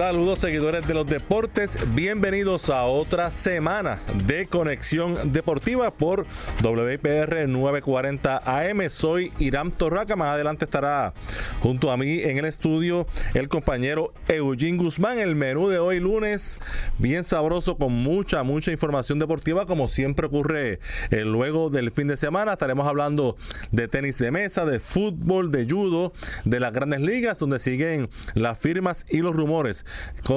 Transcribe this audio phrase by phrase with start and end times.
[0.00, 6.24] Saludos seguidores de los deportes, bienvenidos a otra semana de Conexión Deportiva por
[6.62, 8.88] WPR 940 AM.
[8.88, 11.12] Soy Irán Torraca, más adelante estará
[11.60, 15.18] junto a mí en el estudio el compañero Eugene Guzmán.
[15.18, 16.62] El menú de hoy lunes,
[16.96, 20.80] bien sabroso con mucha, mucha información deportiva como siempre ocurre
[21.10, 22.54] eh, luego del fin de semana.
[22.54, 23.36] Estaremos hablando
[23.70, 26.14] de tenis de mesa, de fútbol, de judo,
[26.46, 29.84] de las grandes ligas donde siguen las firmas y los rumores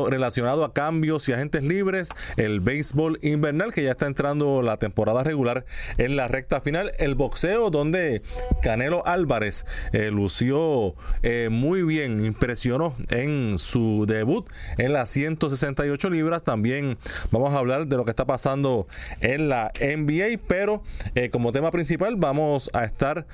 [0.10, 5.24] relacionado a cambios y agentes libres, el béisbol invernal que ya está entrando la temporada
[5.24, 5.66] regular
[5.98, 8.22] en la recta final, el boxeo donde
[8.62, 16.44] Canelo Álvarez eh, lució eh, muy bien, impresionó en su debut en las 168 libras,
[16.44, 16.98] también
[17.32, 18.88] vamos a hablar de lo que está pasando
[19.22, 20.84] en la NBA, pero
[21.16, 23.28] eh, como tema principal vamos a estar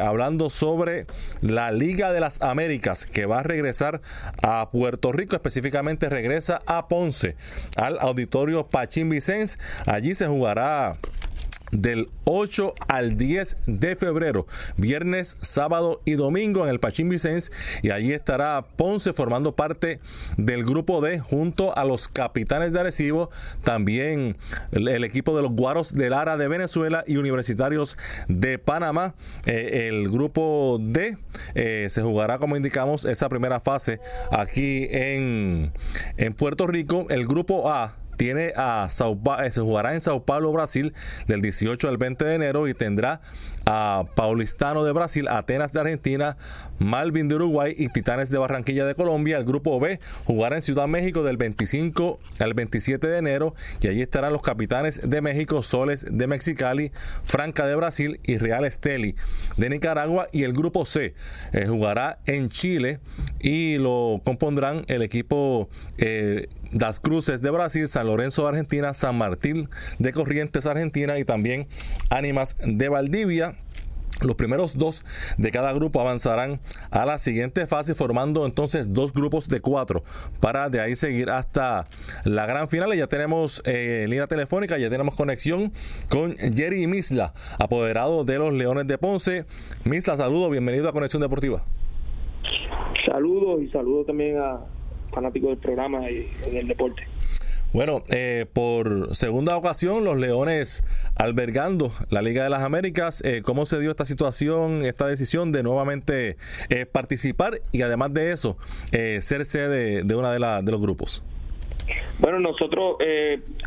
[0.00, 1.06] hablando sobre
[1.40, 4.00] la Liga de las Américas que va a regresar
[4.42, 7.34] a Puerto Rico, especialmente específicamente regresa a Ponce,
[7.76, 9.58] al auditorio Pachín Vicens.
[9.86, 10.96] Allí se jugará
[11.72, 17.52] del 8 al 10 de febrero, viernes, sábado y domingo en el Pachín Vicens
[17.82, 20.00] y allí estará Ponce formando parte
[20.36, 23.30] del grupo D junto a los capitanes de Arecibo,
[23.64, 24.36] también
[24.72, 27.96] el, equipo de los Guaros de Lara de Venezuela y Universitarios
[28.28, 29.14] de Panamá.
[29.46, 31.16] Eh, el grupo D
[31.54, 35.72] eh, se jugará, como indicamos, esa primera fase aquí en,
[36.16, 37.06] en Puerto Rico.
[37.08, 40.92] El grupo A tiene a Sao eh, se jugará en Sao Paulo, Brasil,
[41.26, 43.22] del 18 al 20 de enero y tendrá
[43.70, 46.38] a Paulistano de Brasil, Atenas de Argentina,
[46.78, 49.36] Malvin de Uruguay y Titanes de Barranquilla de Colombia.
[49.36, 54.00] El grupo B jugará en Ciudad México del 25 al 27 de enero y allí
[54.00, 56.92] estarán los capitanes de México, Soles de Mexicali,
[57.24, 59.16] Franca de Brasil y Real Esteli
[59.58, 60.28] de Nicaragua.
[60.32, 61.14] Y el grupo C
[61.52, 63.00] eh, jugará en Chile
[63.38, 65.68] y lo compondrán el equipo
[65.98, 69.68] eh, Das Cruces de Brasil, San Lorenzo de Argentina, San Martín
[69.98, 71.66] de Corrientes Argentina y también
[72.08, 73.57] Ánimas de Valdivia.
[74.20, 76.58] Los primeros dos de cada grupo avanzarán
[76.90, 80.02] a la siguiente fase formando entonces dos grupos de cuatro
[80.40, 81.86] para de ahí seguir hasta
[82.24, 82.92] la gran final.
[82.96, 85.72] Ya tenemos eh, línea telefónica, ya tenemos conexión
[86.10, 89.44] con Jerry Misla, apoderado de los Leones de Ponce.
[89.84, 91.64] Misla, saludo, bienvenido a Conexión Deportiva.
[93.06, 94.58] Saludos y saludos también a
[95.12, 97.06] fanáticos del programa y del deporte.
[97.74, 100.82] Bueno, eh, por segunda ocasión, los Leones
[101.16, 103.22] albergando la Liga de las Américas.
[103.26, 106.38] Eh, ¿Cómo se dio esta situación, esta decisión de nuevamente
[106.70, 108.56] eh, participar y además de eso,
[108.90, 111.22] ser sede de una de, de los grupos?
[112.18, 112.96] Bueno, nosotros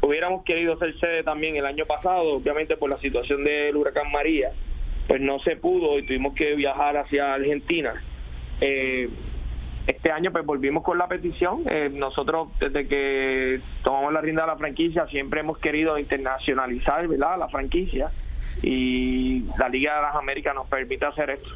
[0.02, 4.50] hubiéramos querido ser sede también el año pasado, obviamente por la situación del huracán María,
[5.08, 7.94] pues no se pudo y tuvimos que viajar hacia Argentina.
[9.88, 11.64] Eh, este año pues volvimos con la petición.
[11.70, 17.38] Eh, nosotros desde que tomamos la rienda de la franquicia siempre hemos querido internacionalizar ¿verdad?
[17.38, 18.10] la franquicia
[18.64, 21.50] y la Liga de las Américas nos permite hacer esto.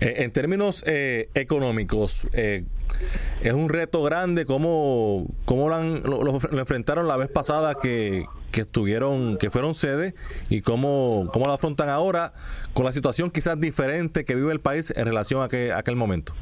[0.00, 4.44] Eh, en términos eh, económicos, es un reto grande.
[4.44, 10.14] ¿Cómo, cómo lo, enfrentaron la vez pasada que, que estuvieron, que fueron sede
[10.48, 12.32] y cómo, cómo lo afrontan ahora
[12.72, 15.96] con la situación quizás diferente que vive el país en relación a, que, a aquel
[15.96, 16.34] momento?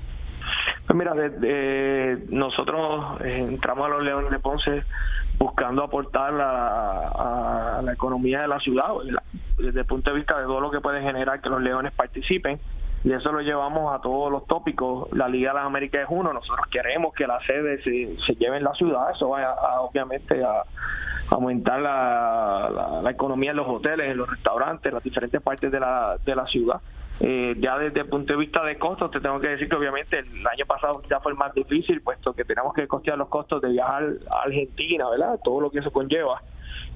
[0.86, 1.14] Pues mira,
[2.28, 4.84] nosotros eh, entramos a los Leones de Ponce
[5.38, 8.88] buscando aportar a, la economía de la ciudad,
[9.56, 12.60] desde el punto de vista de todo lo que puede generar que los Leones participen
[13.04, 15.08] y eso lo llevamos a todos los tópicos.
[15.12, 18.58] La Liga de las Américas es uno, nosotros queremos que la sede se, se lleve
[18.58, 20.62] en la ciudad, eso va a, obviamente a,
[21.30, 25.80] aumentar la, la, economía en los hoteles, en los restaurantes, en las diferentes partes de
[25.80, 26.80] la, de la ciudad.
[27.20, 30.18] Eh, ya desde el punto de vista de costos, te tengo que decir que obviamente
[30.18, 33.62] el año pasado ya fue el más difícil, puesto que tenemos que costear los costos
[33.62, 35.38] de viajar a Argentina, ¿verdad?
[35.42, 36.42] Todo lo que eso conlleva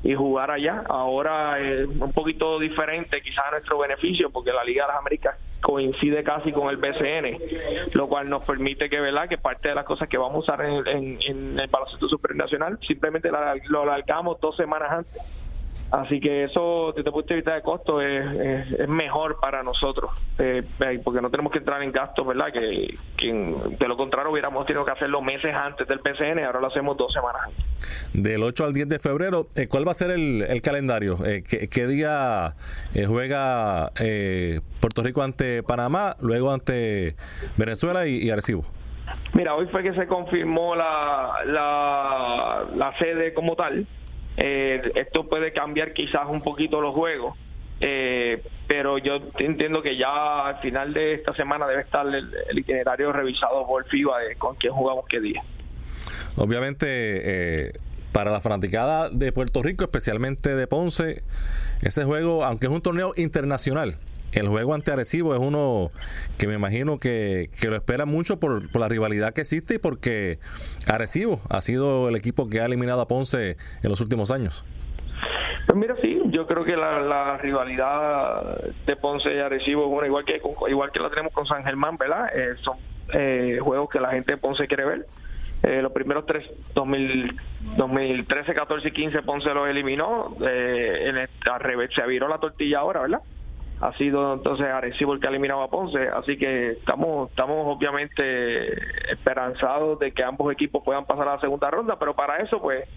[0.03, 0.83] y jugar allá.
[0.89, 5.37] Ahora es un poquito diferente, quizás a nuestro beneficio, porque la Liga de las Américas
[5.61, 9.29] coincide casi con el BCN, lo cual nos permite que, ¿verdad?
[9.29, 11.19] que parte de las cosas que vamos a usar en,
[11.59, 13.31] el baloncesto supernacional simplemente
[13.69, 15.46] lo alargamos dos semanas antes
[15.97, 18.27] Así que eso, desde el punto de vista de costo, es,
[18.79, 20.63] es, mejor para nosotros, eh,
[21.03, 22.53] porque no tenemos que entrar en gastos, ¿verdad?
[22.53, 22.95] Que,
[23.79, 27.11] de lo contrario hubiéramos tenido que hacerlo meses antes del PCN, ahora lo hacemos dos
[27.15, 28.13] semanas antes.
[28.13, 31.17] Del 8 al 10 de febrero, eh, ¿cuál va a ser el, el calendario?
[31.25, 32.55] Eh, ¿qué, día
[33.07, 33.91] juega
[34.81, 37.17] Puerto Rico ante Panamá, luego ante
[37.57, 38.65] Venezuela y, y Arecibo?
[39.33, 43.87] Mira, hoy fue que se confirmó la, la, la sede como tal.
[44.37, 47.37] Eh, esto puede cambiar quizás un poquito los juegos,
[47.81, 53.13] eh, pero yo entiendo que ya al final de esta semana debe estar el, itinerario
[53.13, 55.43] revisado por FIBA de con quién jugamos qué día.
[56.37, 57.73] Obviamente, eh,
[58.13, 61.23] para la fanaticada de Puerto Rico, especialmente de Ponce,
[61.83, 63.97] ese juego, aunque es un torneo internacional,
[64.33, 65.91] el juego ante Arecibo es uno
[66.39, 69.79] que me imagino que, que lo espera mucho por, por, la rivalidad que existe y
[69.79, 70.39] porque
[70.89, 74.65] Arecibo ha sido el equipo que ha eliminado a Ponce en los últimos años.
[75.67, 80.41] Pues mira, sí, yo creo que la, rivalidad de Ponce y Arecibo una igual que
[80.69, 82.29] igual que la tenemos con San Germán, ¿verdad?
[82.35, 82.77] Eh, son
[83.13, 85.07] eh, juegos que la gente de Ponce quiere ver.
[85.63, 86.45] Eh, los primeros tres,
[86.75, 90.37] 2013, 14 y 15 Ponce los eliminó.
[90.41, 93.21] en al revés, se viró la tortilla ahora, ¿verdad?
[93.81, 98.73] Ha sido entonces Arecibo el que ha eliminado a Ponce, así que estamos estamos obviamente
[99.13, 102.89] esperanzados de que ambos equipos puedan pasar a la segunda ronda, pero para eso pues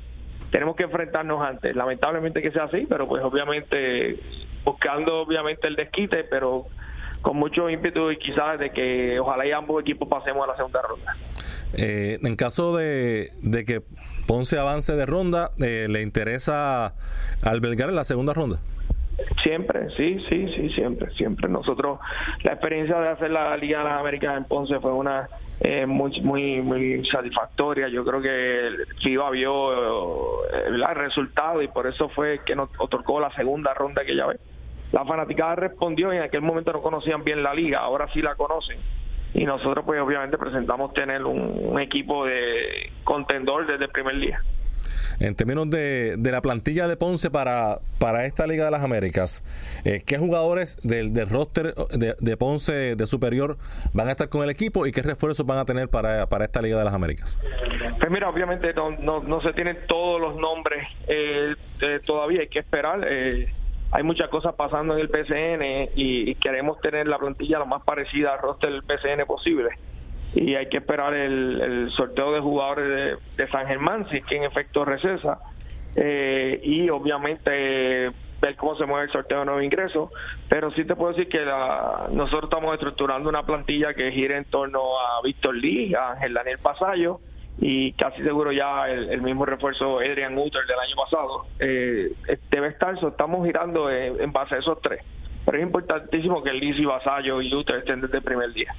[0.52, 1.76] tenemos que enfrentarnos antes.
[1.76, 4.20] Lamentablemente que sea así, pero pues obviamente
[4.64, 6.66] buscando obviamente el desquite, pero
[7.22, 10.82] con mucho ímpetu y quizás de que ojalá y ambos equipos pasemos a la segunda
[10.82, 11.16] ronda.
[11.74, 13.32] Eh, en caso de,
[13.66, 13.82] que
[14.28, 16.96] Ponce avance de ronda, eh, ¿le interesa
[17.44, 18.60] albergar en la segunda ronda?
[19.44, 21.48] Siempre, sí, sí, sí, siempre, siempre.
[21.50, 22.00] Nosotros,
[22.44, 25.30] la experiencia de hacer la Liga de las Américas en Ponce fue una
[25.62, 27.88] eh, muy, muy, muy satisfactoria.
[27.88, 28.70] Yo creo que
[29.02, 34.04] FIBA vio eh, el resultado y por eso fue que nos otorgó la segunda ronda
[34.04, 34.38] que ya ve.
[34.92, 38.36] La fanaticada respondió y en aquel momento no conocían bien la liga, ahora sí la
[38.36, 38.80] conocen.
[39.34, 44.42] Y nosotros pues obviamente presentamos tener un equipo de contendor desde el primer día
[45.20, 49.44] en términos de, de la plantilla de Ponce para, para esta Liga de las Américas,
[49.86, 53.58] eh, ¿qué jugadores del, del roster de, de, Ponce de superior
[53.94, 56.62] van a estar con el equipo y qué refuerzos van a tener para, para esta
[56.62, 57.38] Liga de las Américas?
[58.00, 62.48] Pues mira, obviamente no, no, no se tienen todos los nombres eh, eh, todavía, hay
[62.48, 63.06] que esperar.
[63.92, 67.84] hay muchas cosas pasando en el PCN y, y, queremos tener la plantilla lo más
[67.84, 69.70] parecida al roster del PCN posible
[70.36, 74.86] y hay que esperar el, sorteo de jugadores de, San Germán, si que en efecto
[74.86, 75.40] recesa,
[75.96, 78.12] eh, y obviamente
[78.42, 80.10] ver cómo se mueve el sorteo de nuevos ingresos,
[80.48, 84.46] pero sí te puedo decir que la, nosotros estamos estructurando una plantilla que gira en
[84.46, 87.20] torno a Víctor Lee, a Ángel Daniel Pasallo,
[87.62, 92.14] y casi seguro ya el, mismo refuerzo Adrian Uter del año pasado eh,
[92.50, 95.02] debe estar, estamos girando en, base a esos tres.
[95.46, 98.74] Pero es importantísimo que Lee y Vasallo y Uter estén desde el primer día.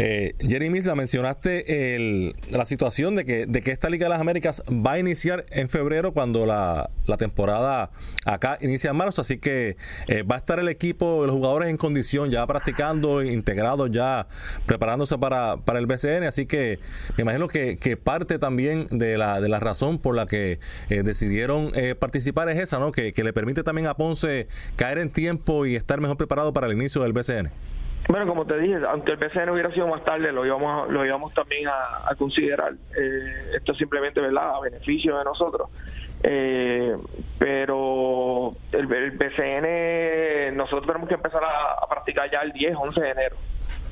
[0.00, 4.20] Eh, Jeremy, la mencionaste el, la situación de que, de que esta Liga de las
[4.20, 7.90] Américas va a iniciar en febrero cuando la, la temporada
[8.24, 11.76] acá inicia en marzo, así que eh, va a estar el equipo, los jugadores en
[11.76, 14.28] condición, ya practicando, integrados, ya
[14.66, 16.78] preparándose para, para el BCN, así que
[17.16, 20.60] me imagino que, que, parte también de la, de la razón por la que
[20.90, 22.92] eh, decidieron eh, participar es esa, ¿no?
[22.92, 24.46] Que, que le permite también a Ponce
[24.76, 27.50] caer en tiempo y estar mejor preparado para el inicio del BCN.
[28.08, 31.34] Bueno, como te dije, aunque el PCN hubiera sido más tarde, lo íbamos, lo íbamos
[31.34, 32.72] también a, considerar.
[32.96, 35.68] Eh, esto es simplemente, ¿verdad?, a beneficio de nosotros.
[36.22, 36.96] Eh,
[37.38, 43.10] pero el, el, PCN, nosotros tenemos que empezar a, practicar ya el 10, 11 de
[43.10, 43.36] enero,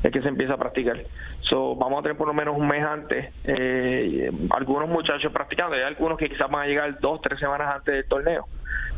[0.03, 0.97] es que se empieza a practicar.
[1.43, 5.77] So, vamos a tener por lo menos un mes antes eh, algunos muchachos practicando.
[5.77, 8.47] Hay algunos que quizás van a llegar dos, tres semanas antes del torneo,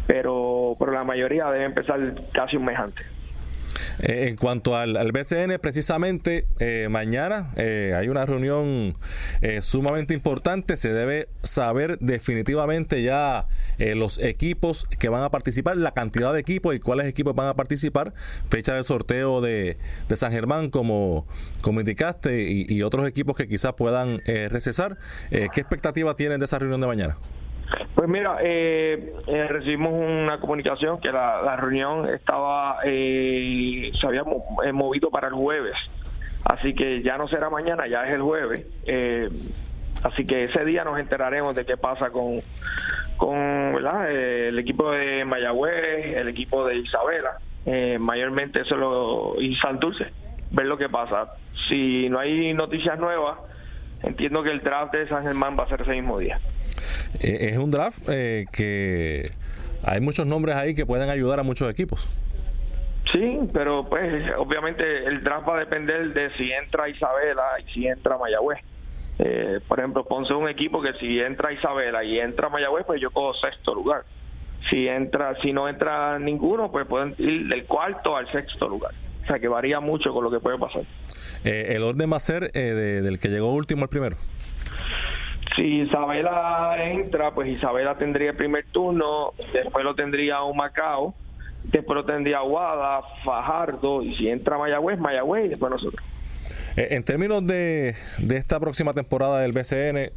[0.07, 1.99] pero, pero la mayoría debe empezar
[2.33, 3.18] casi un mes antes.
[4.01, 8.95] Eh, en cuanto al, BCN, precisamente eh, mañana eh, hay una reunión
[9.61, 10.77] sumamente importante.
[10.77, 13.47] Se debe saber definitivamente ya
[13.79, 17.55] los equipos que van a participar, la cantidad de equipos y cuáles equipos van a
[17.55, 18.15] participar,
[18.51, 19.77] fecha del sorteo de,
[20.15, 21.27] San Germán, como,
[21.61, 24.21] como indicaste, y, otros equipos que quizás puedan
[24.51, 24.99] recesar.
[25.31, 27.17] ¿Qué expectativa tienen de esa reunión de mañana?
[27.95, 34.23] Pues mira, eh, eh, recibimos una comunicación que la, reunión estaba eh, se había
[34.73, 35.75] movido para el jueves,
[36.45, 38.67] así que ya no será mañana, ya es el jueves.
[40.03, 42.41] así que ese día nos enteraremos de qué pasa con,
[43.17, 47.39] con el equipo de Mayagüez, el equipo de Isabela,
[47.99, 50.07] mayormente eso lo y Dulce,
[50.53, 51.33] ver lo que pasa.
[51.69, 53.39] Si no hay noticias nuevas,
[54.03, 56.39] entiendo que el draft de San Germán va a ser ese mismo día.
[57.21, 59.31] Eh, es un draft eh, que
[59.83, 62.21] hay muchos nombres ahí que pueden ayudar a muchos equipos.
[63.13, 67.87] Sí, pero pues obviamente el draft va a depender de si entra Isabela y si
[67.87, 68.59] entra Mayagüez.
[69.19, 73.01] Eh, por ejemplo, Ponce es un equipo que si entra Isabela y entra Mayagüez, pues
[73.01, 74.05] yo cojo sexto lugar.
[74.71, 78.93] Si entra, si no entra ninguno, pues pueden ir del cuarto al sexto lugar.
[79.25, 80.83] O sea que varía mucho con lo que puede pasar.
[81.45, 82.61] Eh, ¿El orden va a ser eh,
[83.03, 84.17] del que llegó último al primero?
[85.57, 91.15] Si Isabela entra, pues Isabela tendría el primer turno, después lo tendría un Macao,
[91.65, 96.03] después lo tendría Aguada, Fajardo, y si entra Mayagüez, Mayagüez y después nosotros.
[96.77, 100.13] Eh, en términos de, de esta próxima temporada del BCN,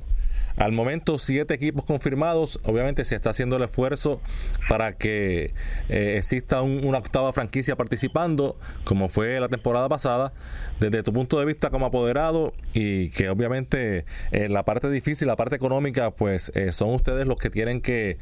[0.57, 2.59] al momento, siete equipos confirmados.
[2.63, 4.21] Obviamente se está haciendo el esfuerzo
[4.67, 5.53] para que
[5.89, 10.33] eh, exista una octava franquicia participando, como fue la temporada pasada.
[10.79, 15.27] Desde tu punto de vista como apoderado y que obviamente en eh, la parte difícil,
[15.27, 18.17] la parte económica, pues eh, son ustedes los que tienen que,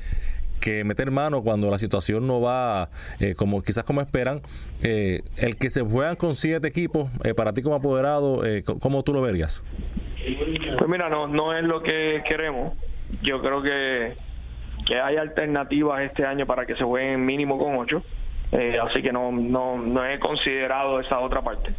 [0.84, 2.90] meter mano cuando la situación no va
[3.38, 4.42] como quizás como esperan.
[4.82, 8.44] el que se juegan con siete equipos, para ti como apoderado,
[8.80, 9.64] ¿cómo tú lo verías?
[10.78, 12.74] Pues mira, no, no es lo que queremos.
[13.22, 14.14] Yo creo que,
[14.86, 18.04] que hay alternativas este año para que se jueguen mínimo con ocho.
[18.52, 21.74] Eh, así que no, no, no he considerado esa otra parte.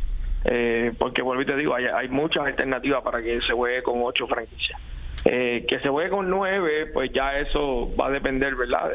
[0.45, 4.27] Eh, porque vuelvo y te digo, hay, muchas alternativas para que se juegue con ocho
[4.27, 4.81] franquicias.
[5.25, 8.91] Eh, que se juegue con nueve, pues ya eso va a depender, ¿verdad?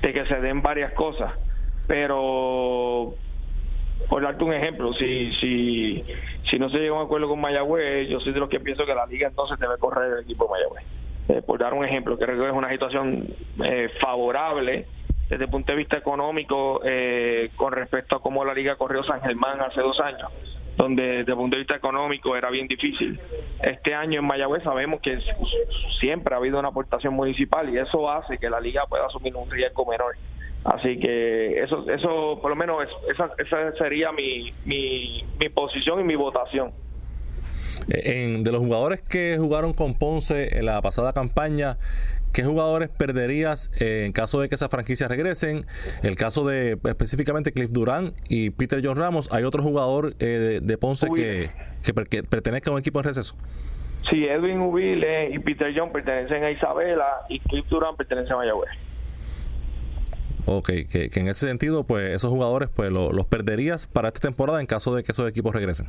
[0.00, 1.32] De que se den varias cosas.
[1.86, 3.14] Pero
[4.08, 6.04] por darte un ejemplo, si, si,
[6.50, 8.86] si no se llega a un acuerdo con Mayagüez, yo soy de los que pienso
[8.86, 10.84] que la liga entonces debe correr el equipo de Mayagüez.
[11.28, 13.26] Eh, por dar un ejemplo, creo que es una situación
[13.64, 14.86] eh, favorable
[15.28, 19.20] desde el punto de vista económico eh, con respecto a cómo la liga corrió San
[19.22, 20.30] Germán hace dos años,
[20.76, 23.18] donde desde el punto de vista económico era bien difícil.
[23.60, 25.18] Este año en Mayagüez sabemos que
[25.98, 29.50] siempre ha habido una aportación municipal y eso hace que la liga pueda asumir un
[29.50, 30.14] riesgo menor.
[30.66, 36.04] Así que eso, eso por lo menos, esa, esa sería mi, mi, mi posición y
[36.04, 36.72] mi votación.
[37.88, 41.76] En, de los jugadores que jugaron con Ponce en la pasada campaña,
[42.32, 45.66] ¿qué jugadores perderías en caso de que esas franquicias regresen?
[46.02, 50.78] El caso de específicamente Cliff Durán y Peter John Ramos, ¿hay otro jugador eh, de,
[50.78, 51.48] Ponce que,
[51.84, 53.36] que, pertenezca a un equipo en receso?
[54.10, 58.85] Sí, Edwin Ubile y Peter John pertenecen a Isabela y Cliff Durán pertenece a Mayagüez.
[60.46, 64.66] Ok, que, en ese sentido, pues esos jugadores pues los perderías para esta temporada en
[64.66, 65.88] caso de que esos equipos regresen.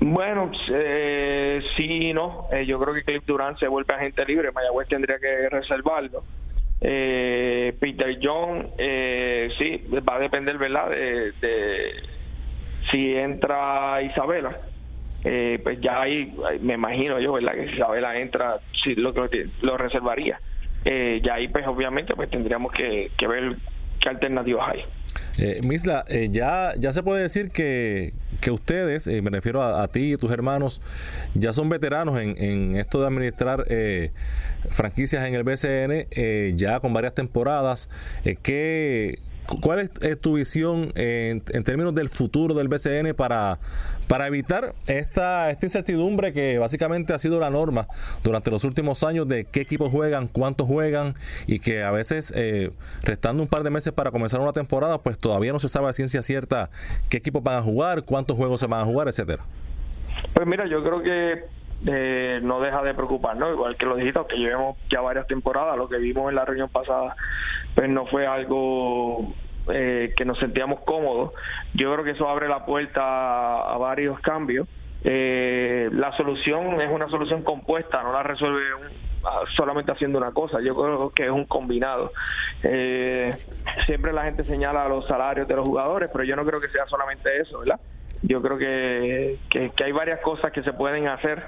[0.00, 2.46] Bueno, eh, sí y no.
[2.52, 4.52] Eh, yo creo que Cliff Durán se vuelve agente libre.
[4.52, 6.22] Mayagüez tendría que reservarlo.
[6.80, 10.90] Eh, Peter John, eh, sí, va a depender, ¿verdad?
[10.90, 11.32] De,
[12.90, 14.58] si entra Isabela.
[15.24, 17.54] Eh, pues ya ahí, me imagino yo, ¿verdad?
[17.54, 19.14] Que si Isabela entra, sí, lo,
[19.62, 20.38] lo reservaría.
[20.84, 23.56] Eh, ya ahí, pues obviamente, pues tendríamos que, que ver
[24.04, 24.80] qué alternativas hay.
[25.38, 29.88] Eh, Misla, eh, ya, ya se puede decir que, que ustedes, eh, me refiero a,
[29.88, 30.80] ti y tus hermanos,
[31.34, 34.12] ya son veteranos en, en esto de administrar eh,
[34.70, 37.90] franquicias en el BCN, ya con varias temporadas.
[38.42, 43.58] ¿qué, ¿Cuál es, tu visión en, términos del futuro del BCN para,
[44.08, 47.86] para evitar esta, esta incertidumbre que básicamente ha sido la norma
[48.22, 51.14] durante los últimos años de qué equipos juegan, cuántos juegan
[51.46, 52.70] y que a veces, eh,
[53.02, 55.92] restando un par de meses para comenzar una temporada, pues todavía no se sabe a
[55.92, 56.70] ciencia cierta
[57.10, 59.44] qué equipos van a jugar, cuántos juegos se van a jugar, etcétera?
[60.32, 61.44] Pues mira, yo creo que
[61.86, 65.88] eh, no deja de preocuparnos, igual que lo dijiste, que llevemos ya varias temporadas, lo
[65.88, 67.14] que vimos en la reunión pasada,
[67.74, 69.34] pues no fue algo
[69.68, 71.32] eh, que nos sentíamos cómodos.
[71.74, 74.68] Yo creo que eso abre la puerta a, varios cambios.
[75.04, 78.62] Eh, la solución es una solución compuesta, no la resuelve
[79.56, 80.60] solamente haciendo una cosa.
[80.60, 82.12] Yo creo que es un combinado.
[83.86, 86.84] siempre la gente señala los salarios de los jugadores, pero yo no creo que sea
[86.86, 87.80] solamente eso, ¿verdad?
[88.22, 89.38] Yo creo que
[89.84, 91.42] hay varias cosas que se pueden hacer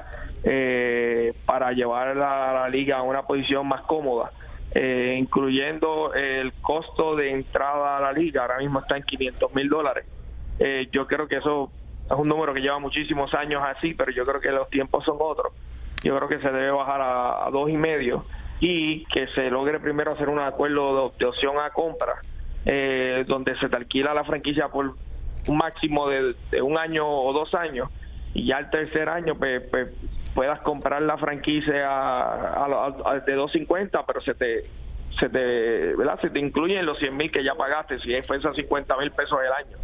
[0.49, 4.31] eh, para llevar a la, liga a una posición más cómoda,
[4.73, 9.69] eh, incluyendo el costo de entrada a la liga, ahora mismo está en 500 mil
[9.69, 10.05] dólares.
[10.59, 11.71] Eh, yo creo que eso
[12.05, 15.17] es un número que lleva muchísimos años así, pero yo creo que los tiempos son
[15.21, 15.53] otros.
[16.03, 18.25] Yo creo que se debe bajar a, dos y medio
[18.61, 22.15] y que se logre primero hacer un acuerdo de, opción a compra,
[22.65, 24.95] eh, donde se te alquila la franquicia por
[25.47, 27.89] un máximo de, un año o dos años
[28.37, 29.89] y ya el tercer año pues, pues
[30.35, 34.63] puedas comprar la franquicia a, de 250, pero se te
[35.19, 38.95] se te, se te incluyen los 100 mil que ya pagaste, si fue esos 50
[38.99, 39.79] mil pesos el año.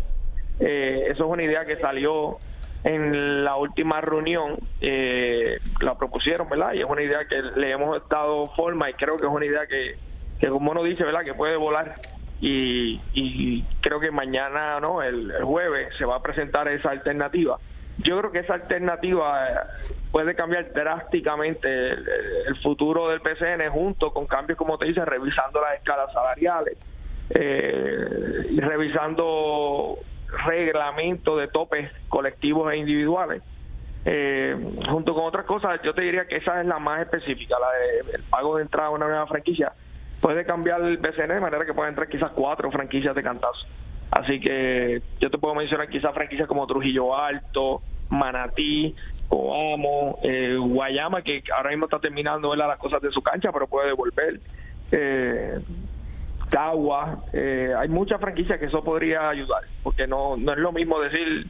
[0.61, 2.37] Eh, eso es una idea que salió
[2.85, 6.75] en la última reunión, eh, la propusieron, ¿verdad?
[6.75, 9.67] Y es una idea que le hemos dado forma y creo que es una idea
[9.67, 9.97] que,
[10.39, 11.25] que como uno dice, ¿verdad?
[11.25, 11.95] Que puede volar.
[12.43, 15.01] Y, y creo que mañana, ¿no?
[15.03, 17.59] El, jueves se va a presentar esa alternativa.
[17.99, 19.55] Yo creo que esa alternativa eh,
[20.11, 25.77] puede cambiar drásticamente el, futuro del PCN junto con cambios, como te dice, revisando las
[25.77, 26.79] escalas salariales
[27.31, 29.99] eh, y revisando
[30.47, 33.43] reglamentos de topes colectivos e individuales.
[34.05, 34.57] Eh,
[34.89, 38.13] junto con otras cosas, yo te diría que esa es la más específica, la de
[38.17, 39.73] el pago de entrada a una nueva franquicia.
[40.21, 43.67] Puede cambiar el BCN de manera que pueden entrar quizás cuatro franquicias de cantazo.
[44.13, 48.95] Así que yo te puedo mencionar quizás franquicias como Trujillo Alto, Manatí,
[49.27, 53.89] Coamo, eh, Guayama, que ahora mismo está terminando las cosas de su cancha, pero puede
[53.89, 54.39] devolver.
[54.91, 55.59] Eh,
[57.33, 61.47] eh, hay muchas franquicias que eso podría ayudar, porque no, no es lo mismo decir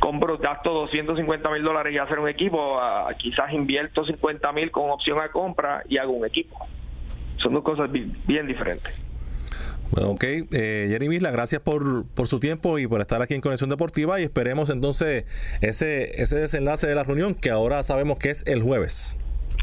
[0.00, 2.80] compro, gasto 250 mil dólares y hacer un equipo,
[3.18, 6.58] quizás invierto 50 mil con opción a compra y hago un equipo.
[7.36, 9.05] Son dos cosas bien, diferentes.
[9.90, 13.40] Bueno, ok, eh, Jerry Misla, gracias por, por su tiempo y por estar aquí en
[13.40, 15.24] Conexión Deportiva y esperemos entonces
[15.60, 19.16] ese, ese desenlace de la reunión que ahora sabemos que es el jueves.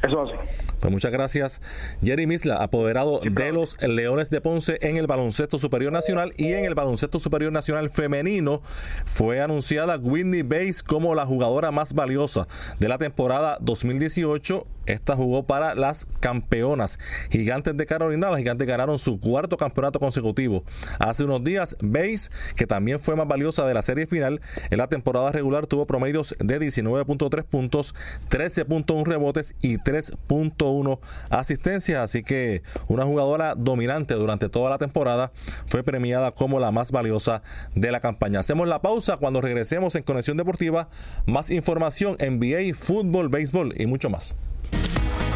[0.03, 0.33] Eso hace.
[0.81, 1.62] Pues muchas gracias,
[2.03, 6.65] Jerry Misla, apoderado de los Leones de Ponce en el baloncesto superior nacional y en
[6.65, 8.62] el baloncesto superior nacional femenino.
[9.05, 12.48] Fue anunciada Whitney Bates como la jugadora más valiosa
[12.79, 18.29] de la temporada 2018 esta jugó para las campeonas gigantes de Carolina.
[18.29, 20.63] Las gigantes ganaron su cuarto campeonato consecutivo.
[21.00, 24.88] Hace unos días, Base, que también fue más valiosa de la serie final, en la
[24.88, 27.95] temporada regular tuvo promedios de 19.3 puntos,
[28.29, 32.00] 13.1 rebotes y 3.1 asistencias.
[32.01, 35.31] Así que una jugadora dominante durante toda la temporada
[35.67, 37.43] fue premiada como la más valiosa
[37.75, 38.39] de la campaña.
[38.39, 40.89] Hacemos la pausa cuando regresemos en Conexión Deportiva.
[41.25, 44.35] Más información, NBA, fútbol, béisbol y mucho más.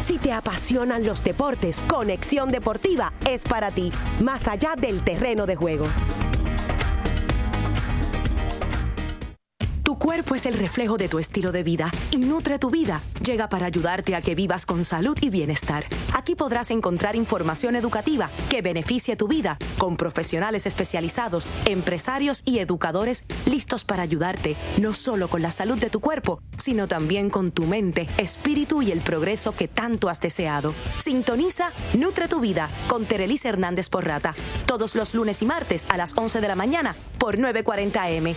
[0.00, 5.56] Si te apasionan los deportes, Conexión Deportiva es para ti, más allá del terreno de
[5.56, 5.86] juego.
[9.88, 13.48] Tu cuerpo es el reflejo de tu estilo de vida y Nutre tu vida llega
[13.48, 15.86] para ayudarte a que vivas con salud y bienestar.
[16.12, 23.24] Aquí podrás encontrar información educativa que beneficie tu vida con profesionales especializados, empresarios y educadores
[23.46, 27.64] listos para ayudarte no solo con la salud de tu cuerpo, sino también con tu
[27.64, 30.74] mente, espíritu y el progreso que tanto has deseado.
[30.98, 34.34] Sintoniza Nutre tu vida con Terelis Hernández Porrata
[34.66, 38.36] todos los lunes y martes a las 11 de la mañana por 940M.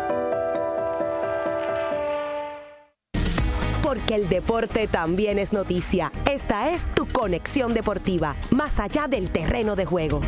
[3.91, 6.13] Porque el deporte también es noticia.
[6.31, 10.21] Esta es tu conexión deportiva, más allá del terreno de juego.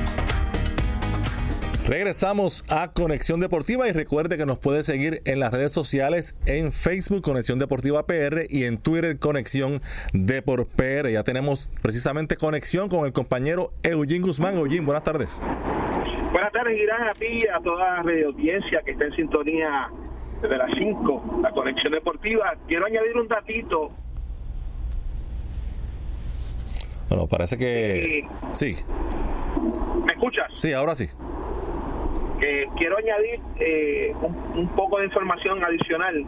[1.88, 6.73] Regresamos a Conexión Deportiva y recuerde que nos puede seguir en las redes sociales en
[6.73, 9.80] Facebook Conexión Deportiva PR y en Twitter Conexión
[10.12, 11.10] Deport PR.
[11.10, 14.58] Ya tenemos precisamente conexión con el compañero Eugene Guzmán.
[14.58, 15.41] Eugene, buenas tardes.
[16.34, 19.89] Buenas tardes, Irán, a ti, a toda la audiencia que está en sintonía
[20.43, 22.53] desde las 5, la conexión deportiva.
[22.67, 23.89] Quiero añadir un datito.
[27.10, 28.27] Bueno, parece que...
[28.51, 28.75] sí.
[30.06, 30.47] ¿Me escuchas?
[30.53, 31.08] Sí, ahora sí.
[32.77, 34.13] quiero añadir eh,
[34.56, 36.25] un, poco de información adicional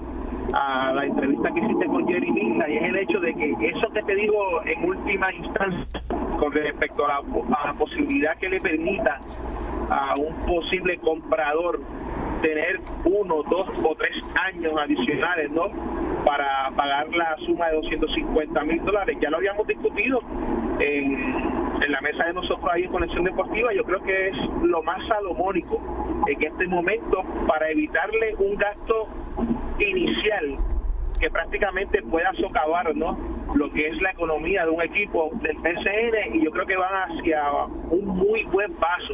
[0.54, 3.90] a la entrevista que hiciste con Jerry Mila y es el hecho de que eso
[3.94, 6.02] que te digo en última instancia
[6.40, 7.22] con respecto a
[7.66, 9.20] la posibilidad que le permita
[9.90, 11.80] a un posible comprador
[12.42, 15.66] tener uno, dos o tres años adicionales, ¿no?
[16.24, 19.18] Para pagar la suma de 250 mil dólares.
[19.22, 20.22] Ya lo habíamos discutido
[20.80, 21.56] en,
[21.88, 23.74] la mesa de nosotros ahí en Conexión Deportiva.
[23.74, 25.80] Yo creo que es lo más salomónico
[26.28, 29.08] en este momento para evitarle un gasto
[29.80, 30.58] inicial
[31.20, 33.18] que prácticamente pueda socavar ¿no?
[33.54, 37.12] lo que es la economía de un equipo del PCN y yo creo que van
[37.12, 37.44] hacia
[37.90, 39.14] un muy buen paso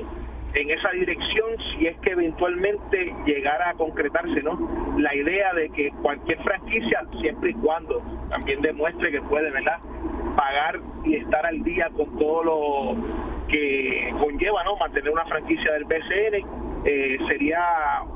[0.53, 5.91] en esa dirección si es que eventualmente llegara a concretarse no la idea de que
[6.01, 9.79] cualquier franquicia siempre y cuando también demuestre que puede verdad
[10.35, 12.95] pagar y estar al día con todo lo
[13.47, 17.61] que conlleva no mantener una franquicia del BCN eh, sería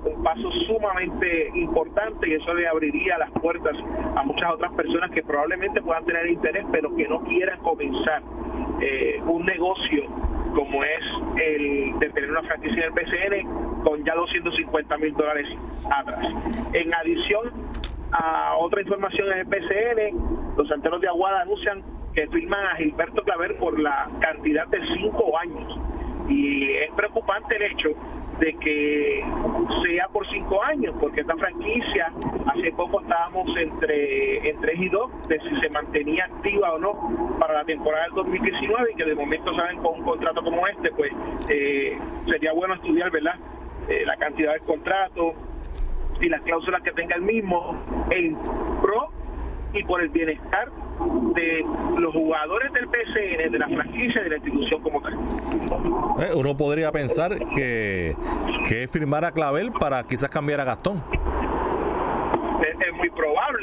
[0.04, 3.76] un paso sumamente importante y eso le abriría las puertas
[4.16, 8.24] a muchas otras personas que probablemente puedan tener interés pero que no quieran comenzar
[8.82, 9.85] eh, un negocio
[12.00, 15.48] de tener una franquicia del BCN con ya 250 mil dólares
[15.90, 16.28] atrás.
[16.74, 17.52] En adición
[18.12, 23.24] a otra información en el BCN, los santeros de Aguada anuncian que firman a Gilberto
[23.24, 25.80] Claver por la cantidad de cinco años.
[26.28, 27.90] Y es preocupante el hecho
[28.40, 29.24] de que
[29.86, 32.12] sea por cinco años, porque esta franquicia,
[32.48, 37.38] hace poco estábamos entre, entre 3 y 2 de si se mantenía activa o no
[37.40, 40.92] para la temporada del 2019 y que de momento saben con un contrato como este,
[40.92, 41.12] pues
[41.50, 43.36] eh, sería bueno estudiar, ¿verdad?
[43.88, 45.34] Eh, la cantidad del contrato
[46.20, 47.78] y las cláusulas que tenga el mismo
[48.10, 48.36] en
[48.82, 49.12] pro
[49.76, 50.72] y por el bienestar
[51.36, 51.66] de
[51.98, 55.14] los jugadores del PCN, de la franquicia y de la institución como tal.
[56.20, 58.16] Eh, uno podría pensar que,
[58.70, 61.04] que firmar a Clavel para quizás cambiar a Gastón.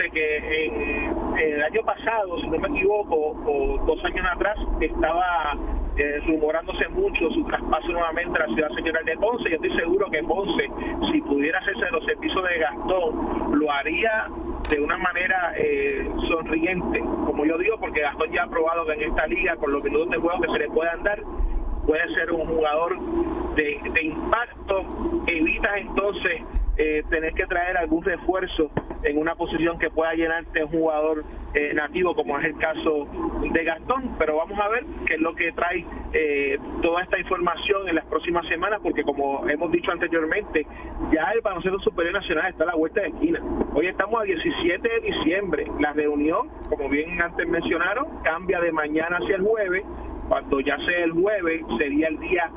[0.03, 5.57] Probable que en, el año pasado, si no me equivoco, o dos años atrás, estaba
[5.97, 9.51] eh, rumorándose mucho su traspaso nuevamente a la ciudad señora de Ponce.
[9.51, 10.69] Yo estoy seguro que Ponce,
[11.13, 14.29] si pudiera hacerse los servicios de Gastón, lo haría
[14.71, 19.03] de una manera eh, sonriente, como yo digo, porque Gastón ya ha probado que en
[19.03, 21.21] esta liga, con los minutos de juego que se le puedan dar,
[21.87, 22.99] puede ser un jugador
[23.55, 24.85] de, de impacto,
[25.27, 26.43] evita entonces
[26.77, 28.71] eh, tener que traer algún refuerzo
[29.03, 33.09] en una posición que pueda llenarte un jugador eh, nativo, como es el caso
[33.53, 34.15] de Gastón.
[34.19, 38.07] Pero vamos a ver qué es lo que trae eh, toda esta información en las
[38.07, 40.63] próximas semanas, porque como hemos dicho anteriormente,
[41.13, 43.41] ya el baloncesto superior nacional está a la vuelta de esquina.
[43.75, 45.67] Hoy estamos a 17 de diciembre.
[45.81, 49.85] La reunión, como bien antes mencionaron, cambia de mañana hacia el jueves.
[50.33, 52.51] Cuando ya sea el jueves, sería el día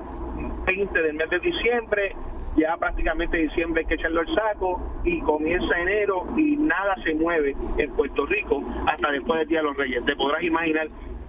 [0.65, 2.15] 20 del mes de diciembre
[2.55, 7.53] ya prácticamente diciembre hay que echarlo al saco y comienza enero y nada se mueve
[7.77, 10.05] en Puerto Rico hasta después del Día de los Reyes.
[10.05, 10.87] Te podrás imaginar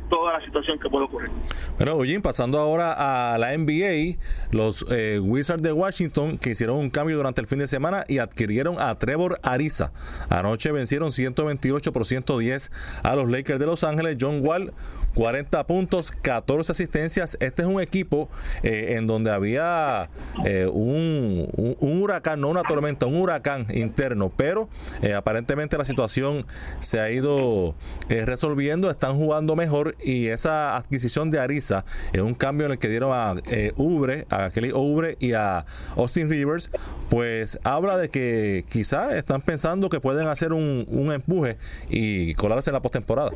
[0.08, 1.30] toda la situación que puede ocurrir.
[1.76, 4.16] Bueno, oye, pasando ahora a la NBA,
[4.50, 8.16] los eh, Wizards de Washington que hicieron un cambio durante el fin de semana y
[8.16, 9.92] adquirieron a Trevor Ariza.
[10.30, 12.70] Anoche vencieron 128 por 110
[13.02, 14.16] a los Lakers de Los Ángeles.
[14.18, 14.72] John Wall,
[15.16, 17.36] 40 puntos, 14 asistencias.
[17.40, 18.30] Este es un equipo
[18.62, 20.08] eh, en donde había
[20.46, 21.46] eh, un,
[21.78, 24.70] huracán, no una tormenta, un huracán interno, pero
[25.14, 26.46] aparentemente la situación
[26.80, 27.74] se ha ido
[28.08, 32.88] resolviendo, están jugando mejor y esa adquisición de Ariza es un cambio en el que
[32.88, 35.64] dieron a eh, Ubre, a Kelly Ubre y a
[35.96, 36.70] Austin Rivers,
[37.10, 41.56] pues habla de que quizás están pensando que pueden hacer un, un empuje
[41.88, 43.30] y colarse en la postemporada.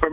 [0.00, 0.12] Pues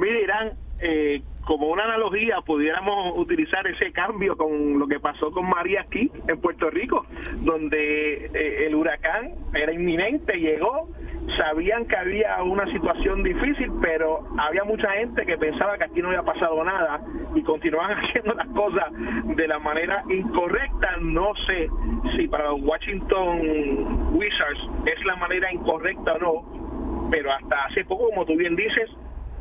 [0.81, 6.11] eh, como una analogía, pudiéramos utilizar ese cambio con lo que pasó con María aquí
[6.27, 7.05] en Puerto Rico,
[7.41, 10.89] donde eh, el huracán era inminente, llegó,
[11.37, 16.09] sabían que había una situación difícil, pero había mucha gente que pensaba que aquí no
[16.09, 17.01] había pasado nada
[17.33, 18.91] y continuaban haciendo las cosas
[19.35, 20.97] de la manera incorrecta.
[21.01, 21.67] No sé
[22.15, 28.09] si para los Washington Wizards es la manera incorrecta o no, pero hasta hace poco,
[28.09, 28.89] como tú bien dices,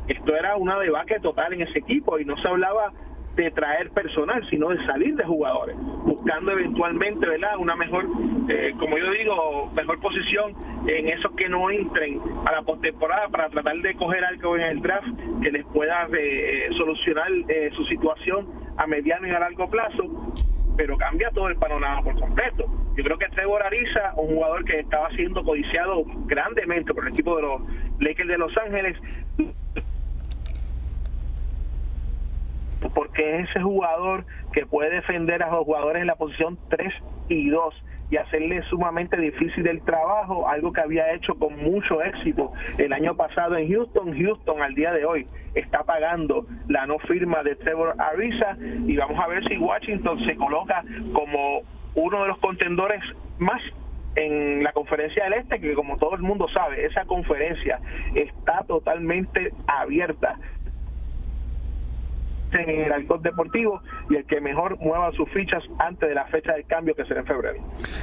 [0.09, 2.91] esto era una debacle total en ese equipo y no se hablaba
[3.35, 7.57] de traer personal, sino de salir de jugadores, buscando eventualmente, ¿verdad?
[7.57, 8.05] Una mejor,
[8.49, 10.55] eh, como yo digo, mejor posición
[10.87, 14.81] en esos que no entren a la postemporada para tratar de coger algo en el
[14.81, 15.07] draft
[15.41, 20.33] que les pueda eh, solucionar eh, su situación a mediano y a largo plazo
[20.79, 22.63] pero cambia todo el panorama por completo.
[22.95, 27.35] Yo creo que Trevor Ariza, un jugador que estaba siendo codiciado grandemente por el equipo
[27.35, 27.61] de los
[27.99, 28.95] Lakers de Los Ángeles,
[33.19, 36.93] porque es ese jugador que puede defender a los jugadores en la posición 3
[37.27, 42.53] y 2 y hacerle sumamente difícil el trabajo, algo que había hecho con mucho éxito
[42.77, 44.17] el año pasado en Houston.
[44.17, 49.19] Houston al día de hoy está pagando la no firma de Trevor Ariza y vamos
[49.19, 51.61] a ver si Washington se coloca como
[51.95, 53.01] uno de los contendores
[53.37, 53.61] más
[54.15, 57.79] en la conferencia del Este, que como todo el mundo sabe, esa conferencia
[58.15, 60.35] está totalmente abierta
[62.57, 66.53] en el alcohol deportivo y el que mejor mueva sus fichas antes de la fecha
[66.53, 67.59] de cambio que será en febrero.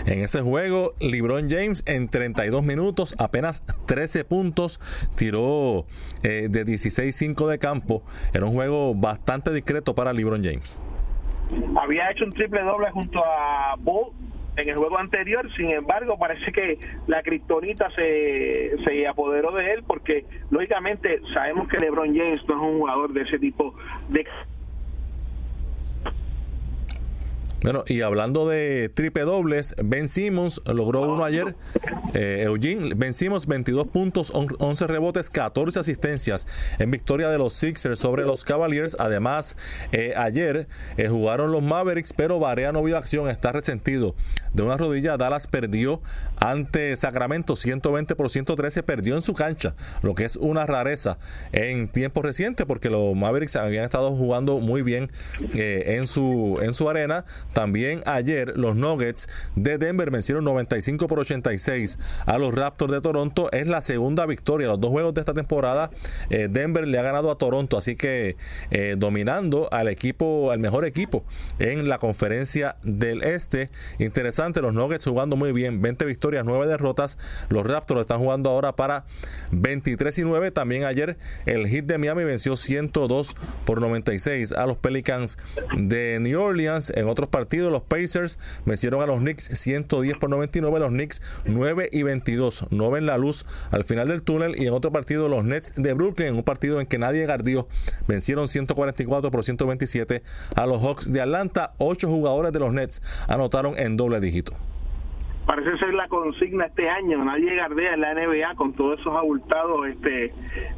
[0.06, 4.80] En ese juego, LeBron James en 32 minutos, apenas 13 puntos,
[5.16, 5.86] tiró
[6.22, 8.02] eh, de 16-5 de campo.
[8.34, 10.80] Era un juego bastante discreto para LeBron James.
[11.80, 14.12] Había hecho un triple doble junto a Bull
[14.56, 19.84] en el juego anterior, sin embargo, parece que la criptonita se, se apoderó de él
[19.86, 23.74] porque, lógicamente, sabemos que LeBron James no es un jugador de ese tipo
[24.08, 24.20] de
[27.62, 31.56] Bueno, y hablando de triple dobles, Ben Simmons logró uno ayer.
[32.14, 36.46] Eh, Eugene, Ben Simmons 22 puntos, 11 rebotes, 14 asistencias
[36.78, 38.96] en victoria de los Sixers sobre los Cavaliers.
[38.98, 39.56] Además,
[39.92, 44.14] eh, ayer eh, jugaron los Mavericks, pero Barea no vio acción, está resentido
[44.52, 45.16] de una rodilla.
[45.16, 46.00] Dallas perdió
[46.36, 51.18] ante Sacramento 120 por 113, perdió en su cancha, lo que es una rareza
[51.52, 55.10] en tiempo reciente porque los Mavericks habían estado jugando muy bien
[55.56, 57.24] en, su, en su arena
[57.56, 63.50] también ayer los Nuggets de Denver vencieron 95 por 86 a los Raptors de Toronto.
[63.50, 64.66] Es la segunda victoria.
[64.66, 65.90] Los dos juegos de esta temporada
[66.28, 67.78] eh, Denver le ha ganado a Toronto.
[67.78, 68.36] Así que
[68.70, 71.24] eh, dominando al equipo, al mejor equipo
[71.58, 73.70] en la conferencia del Este.
[73.98, 75.80] Interesante, los Nuggets jugando muy bien.
[75.80, 77.16] 20 victorias, 9 derrotas.
[77.48, 79.06] Los Raptors están jugando ahora para
[79.52, 80.50] 23 y 9.
[80.50, 81.16] También ayer
[81.46, 85.38] el Heat de Miami venció 102 por 96 a los Pelicans
[85.74, 86.90] de New Orleans.
[86.94, 91.88] En otros partidos los Pacers vencieron a los Knicks 110 por 99, los Knicks 9
[91.92, 95.44] y 22, no ven la luz al final del túnel y en otro partido los
[95.44, 97.68] Nets de Brooklyn, en un partido en que nadie guardió,
[98.06, 100.22] vencieron 144 por 127
[100.54, 104.56] a los Hawks de Atlanta, ocho jugadores de los Nets anotaron en doble dígito.
[105.46, 109.86] Parece ser la consigna este año, nadie gardea en la NBA con todos esos abultados
[109.86, 110.24] este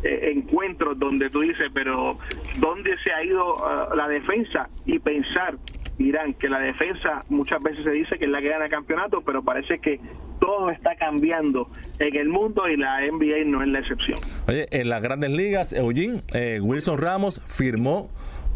[0.02, 2.18] eh, encuentros donde tú dices, pero
[2.58, 4.68] ¿dónde se ha ido uh, la defensa?
[4.84, 5.56] Y pensar
[5.98, 9.20] Irán, que la defensa muchas veces se dice que es la que gana el campeonato,
[9.22, 10.00] pero parece que
[10.40, 14.18] todo está cambiando en el mundo y la NBA no es la excepción.
[14.46, 18.10] Oye, en las grandes ligas, Eugene, eh, Wilson Ramos firmó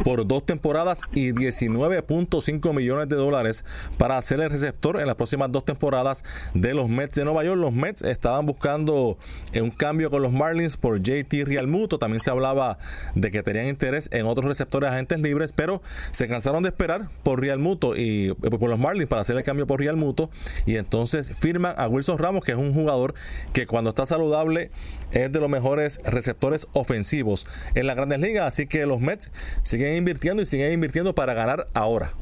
[0.05, 3.65] por dos temporadas y 19.5 millones de dólares
[3.99, 6.25] para hacer el receptor en las próximas dos temporadas
[6.55, 7.59] de los Mets de Nueva York.
[7.59, 9.17] Los Mets estaban buscando
[9.55, 11.99] un cambio con los Marlins por JT Realmuto.
[11.99, 12.79] También se hablaba
[13.15, 17.41] de que tenían interés en otros receptores agentes libres, pero se cansaron de esperar por
[17.41, 20.31] Realmuto y eh, por los Marlins para hacer el cambio por Realmuto
[20.67, 23.15] y entonces firman a Wilson Ramos, que es un jugador
[23.53, 24.71] que cuando está saludable
[25.13, 28.47] es de los mejores receptores ofensivos en las grandes ligas.
[28.47, 29.31] Así que los Mets
[29.63, 32.13] siguen invirtiendo y siguen invirtiendo para ganar ahora.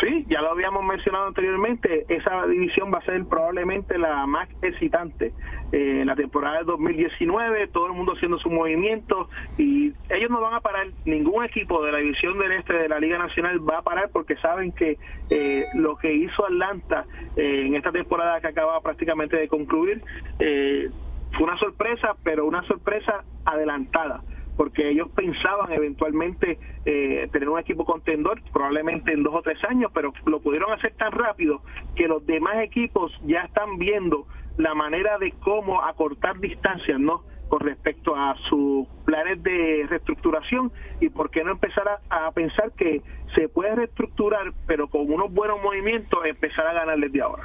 [0.00, 5.32] Sí, ya lo habíamos mencionado anteriormente, esa división va a ser probablemente la más excitante
[5.72, 10.40] eh, en la temporada de 2019, todo el mundo haciendo su movimiento y ellos no
[10.42, 13.78] van a parar, ningún equipo de la división del este de la Liga Nacional va
[13.78, 14.98] a parar porque saben que
[15.30, 20.02] eh, lo que hizo Atlanta eh, en esta temporada que acaba prácticamente de concluir
[20.38, 24.22] fue una sorpresa, pero una sorpresa adelantada
[24.56, 29.90] porque ellos pensaban eventualmente eh, tener un equipo contendor, probablemente en dos o tres años,
[29.94, 31.60] pero lo pudieron hacer tan rápido
[31.94, 37.22] que los demás equipos ya están viendo la manera de cómo acortar distancias, ¿no?
[37.48, 43.02] Con respecto a sus planes de reestructuración y por qué no empezar a, pensar que
[43.34, 47.42] se puede reestructurar, pero con unos buenos movimientos empezar a ganar desde ahora.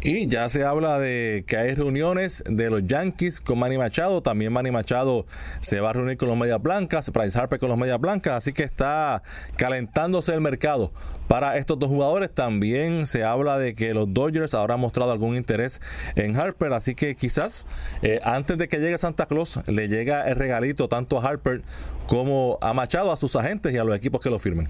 [0.00, 4.52] Y ya se habla de que hay reuniones de los Yankees con Manny Machado, también
[4.52, 5.26] Manny Machado
[5.60, 8.52] se va a reunir con los Medias Blancas, Bryce Harper con los Medias Blancas, así
[8.52, 9.22] que está
[9.56, 10.92] calentándose el mercado
[11.28, 12.32] para estos dos jugadores.
[12.32, 15.80] También se habla de que los Dodgers han mostrado algún interés
[16.16, 17.66] en Harper, así que quizás
[18.02, 21.62] eh, antes de que llegue Santa Claus le llega el regalito tanto a Harper
[22.08, 24.68] como a Machado, a sus agentes y a los equipos que lo firmen.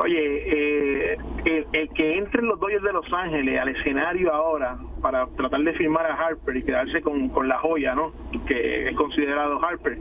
[0.00, 5.60] Oye, eh, el, que entren los Dodgers de Los Ángeles al escenario ahora para tratar
[5.60, 8.12] de firmar a Harper y quedarse con, con la joya, ¿no?
[8.46, 9.98] Que es considerado Harper,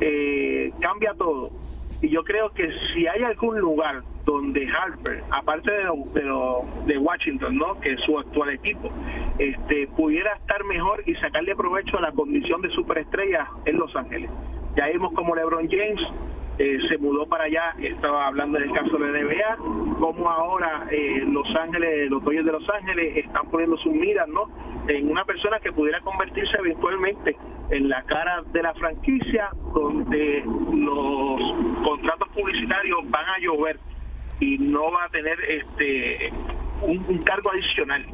[0.00, 1.50] eh, cambia todo
[2.02, 5.88] y yo creo que si hay algún lugar donde Harper, aparte de,
[6.86, 7.78] de, Washington, ¿no?
[7.80, 8.90] que es su actual equipo,
[9.38, 14.30] este, pudiera estar mejor y sacarle provecho a la condición de superestrella en Los Ángeles.
[14.76, 16.00] Ya vimos como LeBron James
[16.58, 19.56] eh, se mudó para allá, estaba hablando del caso de NBA,
[19.98, 24.48] como ahora eh, Los Ángeles, los Dodgers de Los Ángeles están poniendo sus miras, ¿no?
[24.88, 27.36] En una persona que pudiera convertirse eventualmente
[27.70, 31.40] en la cara de la franquicia, donde los
[31.84, 33.78] contratos publicitarios van a llover
[34.40, 36.32] y no va a tener este
[36.82, 38.04] un, cargo adicional.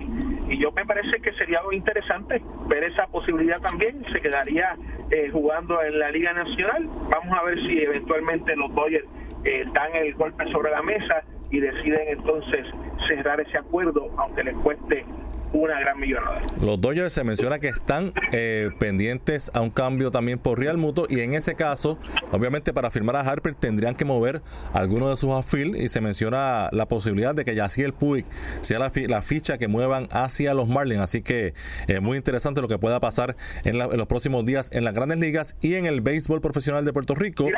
[0.49, 4.05] Y yo me parece que sería algo interesante ver esa posibilidad también.
[4.13, 4.77] Se quedaría
[5.11, 6.89] eh, jugando en la Liga Nacional.
[7.09, 9.07] Vamos a ver si eventualmente los Dodgers
[9.45, 12.67] eh, dan el golpe sobre la mesa y deciden entonces
[13.09, 15.05] cerrar ese acuerdo, aunque les cueste
[15.53, 16.41] una gran millonada.
[16.61, 21.07] Los Dodgers se menciona que están eh, pendientes a un cambio también por Real Muto
[21.09, 21.99] y en ese caso,
[22.31, 26.69] obviamente para firmar a Harper tendrían que mover alguno de sus afil y se menciona
[26.73, 28.25] la posibilidad de que Yaciel Puig
[28.61, 31.01] sea la, la, ficha que muevan hacia los Marlins.
[31.01, 31.55] Así que
[31.87, 35.57] es muy interesante lo que pueda pasar en, los próximos días en las grandes ligas
[35.61, 37.49] y en el béisbol profesional de Puerto Rico.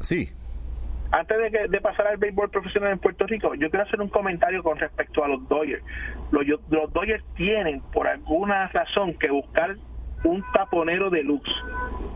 [0.00, 0.30] Sí
[1.12, 4.78] antes de, pasar al béisbol profesional en Puerto Rico, yo quiero hacer un comentario con
[4.78, 5.84] respecto a los Dodgers.
[6.30, 9.76] Los, los Dodgers tienen, por alguna razón, que buscar
[10.24, 11.22] un taponero de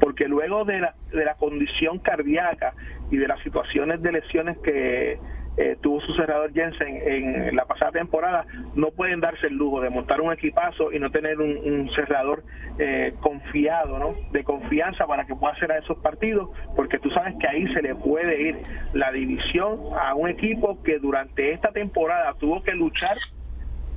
[0.00, 2.72] porque luego de la, de la condición cardíaca
[3.11, 5.18] y de las situaciones de lesiones que
[5.57, 9.88] eh, tuvo su cerrador Jensen en la pasada temporada, no pueden darse el lujo de
[9.88, 12.45] montar un equipazo y no tener un, cerrador
[12.79, 14.14] eh, confiado, ¿no?
[14.33, 17.81] De confianza para que pueda hacer a esos partidos, porque tú sabes que ahí se
[17.81, 18.57] le puede ir
[18.92, 23.16] la división a un equipo que durante esta temporada tuvo que luchar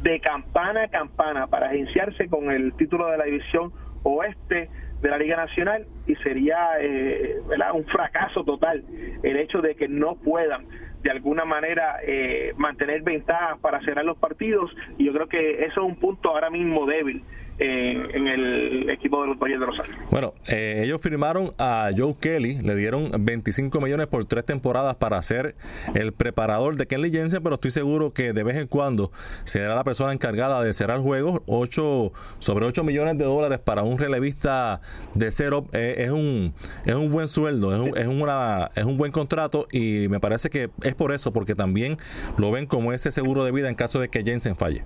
[0.01, 4.69] de campana a campana para agenciarse con el título de la división oeste
[5.01, 7.37] de la Liga Nacional y sería eh,
[7.73, 8.83] un fracaso total
[9.23, 10.65] el hecho de que no puedan
[11.03, 14.71] de alguna manera eh, mantener ventajas para cerrar los partidos.
[14.97, 17.23] Y yo creo que eso es un punto ahora mismo débil
[17.59, 20.01] en, el equipo de los Dodgers de Los Ángeles.
[20.09, 25.21] Bueno, eh, ellos firmaron a Joe Kelly, le dieron 25 millones por tres temporadas para
[25.21, 25.55] ser
[25.93, 29.11] el preparador de Kelly Jensen, pero estoy seguro que de vez en cuando
[29.43, 31.41] será la persona encargada de cerrar juegos.
[31.47, 34.81] 8, sobre 8 millones de dólares para un relevista
[35.13, 36.53] de cero eh, es, un,
[36.85, 40.49] es un buen sueldo, es un, es, una, es un buen contrato y me parece
[40.49, 41.97] que es por eso, porque también
[42.37, 44.83] lo ven como ese seguro de vida en caso de que Jensen falle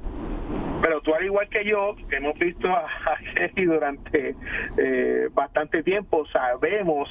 [1.03, 2.87] tú al igual que yo, que hemos visto a,
[3.35, 4.35] Kelly durante
[4.77, 7.09] eh, bastante tiempo, sabemos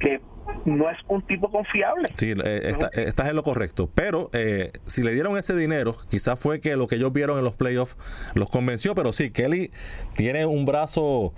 [0.00, 0.20] que
[0.64, 2.08] no es un tipo confiable.
[2.14, 3.90] Sí, eh, estás en lo correcto.
[3.94, 7.44] Pero eh, si le dieron ese dinero, quizás fue que lo que ellos vieron en
[7.44, 7.96] los playoffs
[8.34, 8.94] los convenció.
[8.94, 9.70] Pero sí, Kelly
[10.16, 11.32] tiene un brazo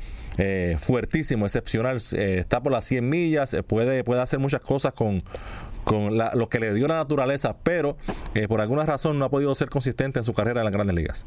[0.80, 1.96] fuertísimo, excepcional.
[1.96, 5.22] está por las 100 millas, puede, puede hacer muchas cosas con,
[5.84, 7.58] con lo que le dio la naturaleza.
[7.62, 7.96] Pero
[8.48, 11.26] por alguna razón no ha podido ser consistente en su carrera en las grandes ligas.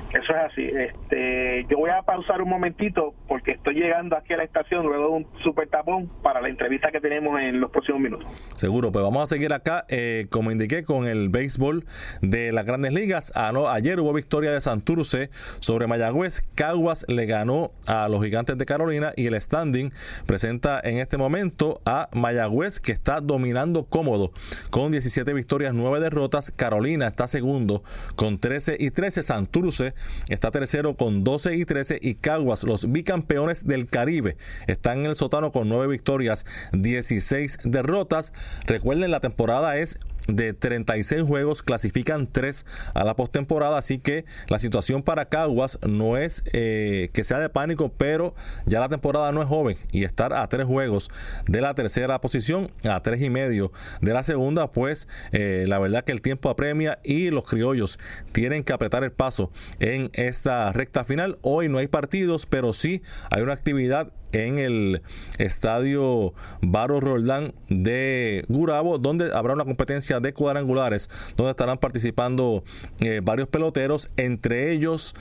[0.13, 0.63] Eso es así.
[0.63, 5.03] Este, yo voy a pausar un momentito porque estoy llegando aquí a la estación luego
[5.05, 8.27] de un super tapón para la entrevista que tenemos en los próximos minutos.
[8.57, 11.85] Seguro, pues vamos a seguir acá, eh, como indiqué, con el béisbol
[12.21, 13.31] de las grandes ligas.
[13.35, 16.43] Ah, ayer hubo victoria de Santurce sobre Mayagüez.
[16.55, 19.91] Caguas le ganó a los gigantes de Carolina y el standing
[20.27, 24.31] presenta en este momento a Mayagüez que está dominando cómodo
[24.69, 26.51] con 17 victorias, 9 derrotas.
[26.51, 27.83] Carolina está segundo
[28.15, 29.23] con 13 y 13.
[29.23, 29.93] Santurce
[30.29, 34.37] está tercero con 12 y 13 y Caguas, los bicampeones del Caribe,
[34.67, 38.33] están en el sótano con 9 victorias, 16 derrotas.
[38.65, 44.59] Recuerden, la temporada es de 36 juegos clasifican 3 a la postemporada, así que la
[44.59, 48.33] situación para Caguas no es eh, que sea de pánico, pero
[48.65, 51.09] ya la temporada no es joven y estar a 3 juegos
[51.47, 56.03] de la tercera posición, a 3 y medio de la segunda, pues eh, la verdad
[56.03, 57.99] que el tiempo apremia y los criollos
[58.31, 61.37] tienen que apretar el paso en esta recta final.
[61.41, 65.01] Hoy no hay partidos, pero sí hay una actividad en el
[65.37, 72.63] estadio Baro Roldán de Gurabo, donde habrá una competencia de cuadrangulares, donde estarán participando
[73.01, 75.15] eh, varios peloteros, entre ellos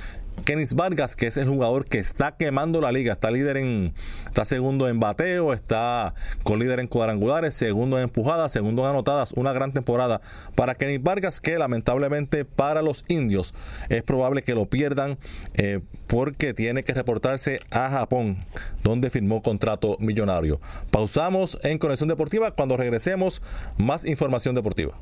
[0.44, 3.94] Kenis Vargas, que es el jugador que está quemando la liga, está líder en,
[4.26, 9.32] está segundo en bateo, está con líder en cuadrangulares, segundo en empujadas, segundo en anotadas,
[9.32, 10.20] una gran temporada
[10.54, 13.54] para Kenis Vargas, que lamentablemente para los indios
[13.88, 15.18] es probable que lo pierdan
[15.54, 18.44] eh, porque tiene que reportarse a Japón,
[18.82, 20.60] donde firmó contrato millonario.
[20.90, 23.42] Pausamos en Conexión Deportiva, cuando regresemos,
[23.78, 24.94] más información deportiva.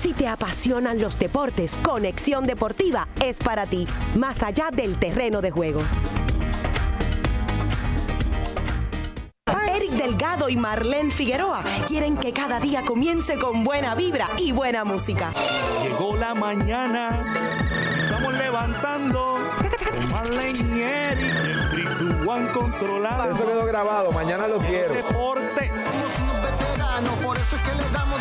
[0.00, 3.86] Si te apasionan los deportes, Conexión Deportiva es para ti,
[4.18, 5.82] más allá del terreno de juego.
[9.76, 14.84] Eric Delgado y Marlene Figueroa quieren que cada día comience con buena vibra y buena
[14.84, 15.32] música.
[15.82, 17.68] Llegó la mañana,
[18.04, 19.38] estamos levantando.
[20.12, 21.34] Marlene y Eric,
[21.74, 23.32] el 3 controlado.
[23.32, 24.94] Eso quedó grabado, mañana lo quiero.
[24.94, 25.68] Deporte.
[25.68, 28.18] Somos unos veteranos, por eso es que le damos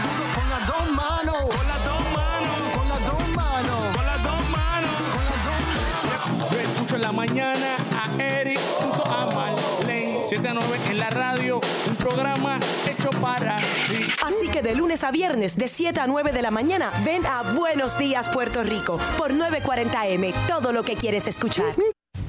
[6.99, 10.19] en la mañana a Eric junto a Marlene.
[10.21, 12.59] 7 a 9 en la radio, un programa
[12.89, 13.57] hecho para
[13.87, 14.05] ti.
[14.25, 17.53] Así que de lunes a viernes, de 7 a 9 de la mañana, ven a
[17.53, 21.73] Buenos Días Puerto Rico por 940M, todo lo que quieres escuchar.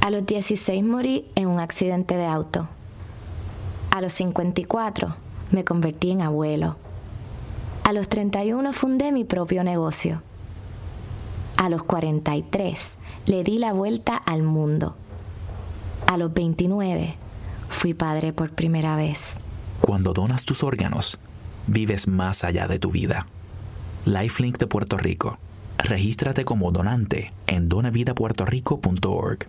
[0.00, 2.68] A los 16 morí en un accidente de auto.
[3.90, 5.16] A los 54
[5.50, 6.76] me convertí en abuelo.
[7.82, 10.22] A los 31 fundé mi propio negocio.
[11.56, 12.96] A los 43
[13.26, 14.94] le di la vuelta al mundo.
[16.06, 17.16] A los 29
[17.68, 19.34] fui padre por primera vez.
[19.80, 21.18] Cuando donas tus órganos,
[21.66, 23.26] vives más allá de tu vida.
[24.04, 25.38] Lifelink de Puerto Rico.
[25.78, 29.48] Regístrate como donante en donavidapuertorico.org.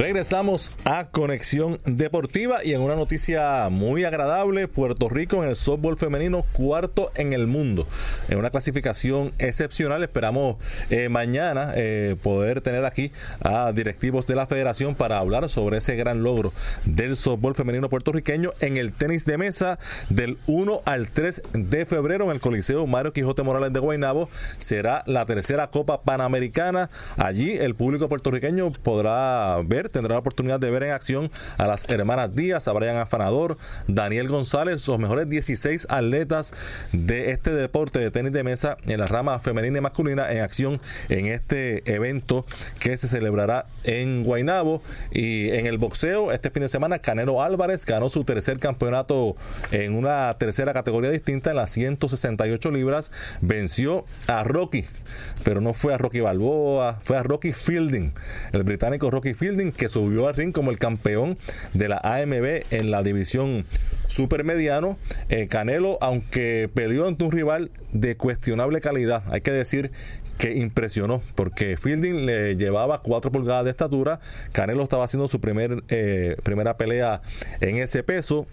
[0.00, 5.98] Regresamos a Conexión Deportiva y en una noticia muy agradable, Puerto Rico en el softball
[5.98, 7.86] femenino cuarto en el mundo,
[8.30, 10.02] en una clasificación excepcional.
[10.02, 10.56] Esperamos
[10.88, 15.96] eh, mañana eh, poder tener aquí a directivos de la federación para hablar sobre ese
[15.96, 16.54] gran logro
[16.86, 19.78] del softball femenino puertorriqueño en el tenis de mesa
[20.08, 24.30] del 1 al 3 de febrero en el Coliseo Mario Quijote Morales de Guaynabo.
[24.56, 26.88] Será la tercera Copa Panamericana.
[27.18, 31.88] Allí el público puertorriqueño podrá ver tendrá la oportunidad de ver en acción a las
[31.88, 36.52] hermanas Díaz, a Brian Afanador, Daniel González, los mejores 16 atletas
[36.92, 40.80] de este deporte de tenis de mesa en la rama femenina y masculina en acción
[41.08, 42.44] en este evento
[42.78, 44.82] que se celebrará en Guaynabo.
[45.10, 49.36] Y en el boxeo este fin de semana Canelo Álvarez ganó su tercer campeonato
[49.70, 53.12] en una tercera categoría distinta en las 168 libras.
[53.40, 54.84] Venció a Rocky
[55.44, 58.12] pero no fue a Rocky Balboa fue a Rocky Fielding
[58.52, 61.38] el británico Rocky Fielding que subió al ring como el campeón
[61.72, 63.64] de la AMB en la división
[64.08, 64.98] supermediano.
[65.30, 69.90] Eh, Canelo, aunque peleó ante un rival de cuestionable calidad, hay que decir
[70.36, 74.20] que impresionó, porque Fielding le llevaba 4 pulgadas de estatura,
[74.52, 75.40] Canelo estaba haciendo su
[75.88, 77.22] eh, primera pelea
[77.62, 78.46] en ese peso,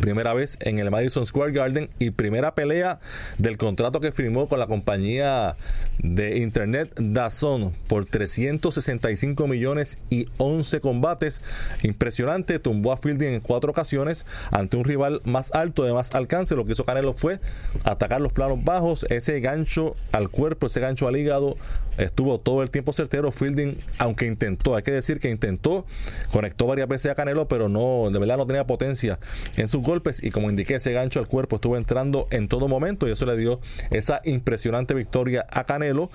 [0.00, 3.00] Primera vez en el Madison Square Garden y primera pelea
[3.38, 5.56] del contrato que firmó con la compañía
[5.98, 11.42] de internet Dazón por 365 millones y 11 combates.
[11.82, 16.54] Impresionante, tumbó a Fielding en cuatro ocasiones ante un rival más alto, de más alcance.
[16.54, 17.40] Lo que hizo Canelo fue
[17.84, 21.56] atacar los planos bajos, ese gancho al cuerpo, ese gancho al hígado,
[21.98, 23.32] estuvo todo el tiempo certero.
[23.32, 25.84] Fielding, aunque intentó, hay que decir que intentó,
[26.30, 29.18] conectó varias veces a Canelo, pero no, de verdad no tenía potencia
[29.56, 33.08] en su golpes y como indiqué ese gancho al cuerpo estuvo entrando en todo momento
[33.08, 33.60] y eso le dio
[33.90, 36.10] esa impresionante victoria a Canelo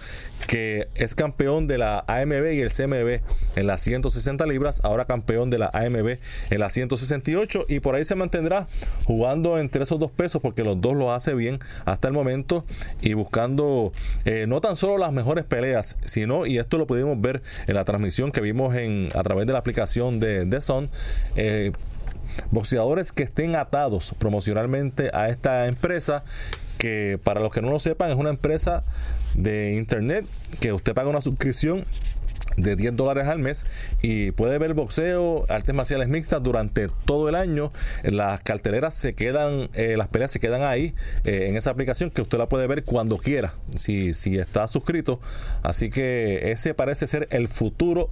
[0.47, 3.21] que es campeón de la AMB y el CMB
[3.55, 6.17] en las 160 libras, ahora campeón de la AMB
[6.49, 8.67] en las 168 y por ahí se mantendrá
[9.05, 12.65] jugando entre esos dos pesos porque los dos lo hace bien hasta el momento
[13.01, 13.91] y buscando
[14.25, 17.85] eh, no tan solo las mejores peleas, sino, y esto lo pudimos ver en la
[17.85, 20.89] transmisión que vimos en, a través de la aplicación de, de Son,
[21.35, 21.71] eh,
[22.51, 26.23] boxeadores que estén atados promocionalmente a esta empresa
[26.77, 28.83] que para los que no lo sepan es una empresa
[29.33, 30.25] de internet
[30.59, 31.85] que usted paga una suscripción
[32.57, 33.65] de 10 dólares al mes
[34.01, 37.71] y puede ver boxeo, artes marciales mixtas durante todo el año.
[38.03, 42.21] Las carteleras se quedan, eh, las peleas se quedan ahí eh, en esa aplicación que
[42.21, 45.19] usted la puede ver cuando quiera, si, si está suscrito.
[45.63, 48.09] Así que ese parece ser el futuro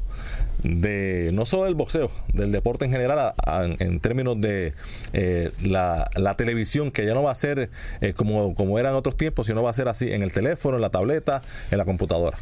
[0.63, 3.33] de no solo del boxeo, del deporte en general,
[3.79, 4.73] en términos de
[5.13, 7.69] eh, la, la, televisión, que ya no va a ser
[8.15, 10.81] como, como era en otros tiempos, sino va a ser así en el teléfono, en
[10.81, 11.41] la tableta,
[11.71, 12.37] en la computadora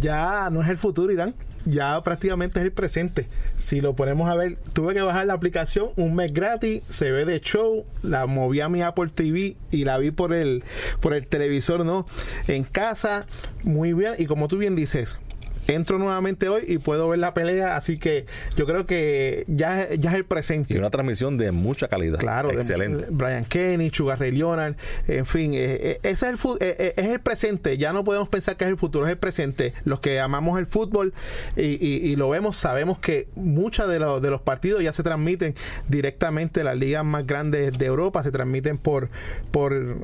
[0.00, 1.34] ya no es el futuro, Irán.
[1.64, 3.28] Ya prácticamente es el presente.
[3.56, 7.24] Si lo ponemos a ver, tuve que bajar la aplicación un mes gratis, se ve
[7.24, 10.64] de show, la moví a mi Apple TV y la vi por el,
[11.00, 12.04] por el televisor, ¿no?
[12.48, 13.26] En casa,
[13.62, 14.14] muy bien.
[14.18, 15.18] Y como tú bien dices,
[15.66, 20.10] entro nuevamente hoy y puedo ver la pelea, así que yo creo que ya, ya
[20.10, 20.74] es el presente.
[20.74, 22.18] Y una transmisión de mucha calidad.
[22.18, 23.06] Claro, excelente.
[23.10, 24.74] Brian Kenny, Sugar Ray Leonard,
[25.08, 28.56] en fin, eh, eh, ese es el, eh, es el presente, ya no podemos pensar
[28.56, 29.72] que es el futuro, es el presente.
[29.84, 31.12] Los que amamos el fútbol
[31.56, 35.54] y, lo vemos, sabemos que muchos de, de los partidos ya se transmiten
[35.88, 39.08] directamente, las ligas más grandes de Europa se transmiten por,
[39.50, 39.98] por,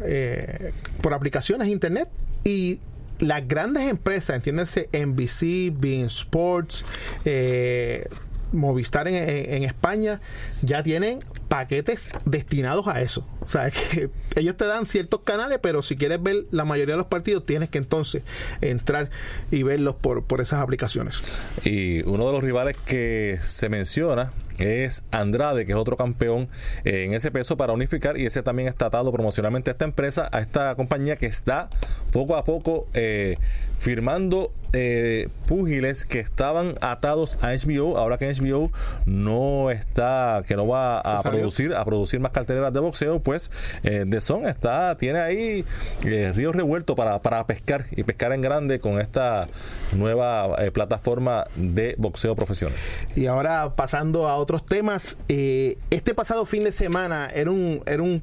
[1.03, 2.09] por aplicaciones internet
[2.45, 2.81] y
[3.21, 6.85] las grandes empresas, entiéndase NBC, Being Sports,
[7.25, 8.05] eh,
[8.53, 10.21] Movistar en, España,
[10.63, 13.27] ya tienen paquetes destinados a eso.
[13.41, 16.99] O sea, que ellos te dan ciertos canales, pero si quieres ver la mayoría de
[16.99, 18.23] los partidos, tienes que entonces
[18.61, 19.11] entrar
[19.51, 21.21] y verlos por, por esas aplicaciones.
[21.65, 26.49] Y uno de los rivales que se menciona es Andrade, que es otro campeón
[26.85, 30.41] en ese peso para unificar y ese también está atado promocionalmente a esta empresa, a
[30.41, 31.69] esta compañía que está
[32.13, 33.39] poco a poco eh,
[33.79, 38.71] firmando eh, púgiles que estaban atados a HBO, ahora que HBO
[39.07, 43.51] no está, que no va a producir, a producir más carteleras de boxeo, pues
[43.83, 45.65] eh, The Son está, tiene ahí
[46.05, 49.49] eh, río revuelto para, para pescar y pescar en grande con esta
[49.93, 52.77] nueva eh, plataforma de boxeo profesional.
[53.17, 58.23] Y ahora pasando a otros temas, este pasado fin de semana era un, era un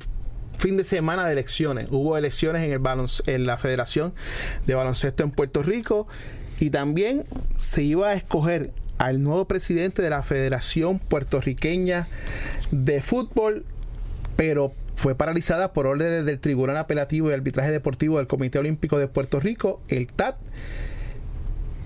[0.58, 1.88] fin de semana de elecciones.
[1.92, 2.82] Hubo elecciones en, el
[3.28, 4.14] en la Federación
[4.66, 6.08] de Baloncesto en Puerto Rico
[6.60, 7.24] y también
[7.60, 12.08] se iba a escoger al nuevo presidente de la Federación Puertorriqueña
[12.72, 13.66] de Fútbol,
[14.36, 19.08] pero fue paralizada por órdenes del Tribunal Apelativo y Arbitraje Deportivo del Comité Olímpico de
[19.08, 20.38] Puerto Rico, el TAT,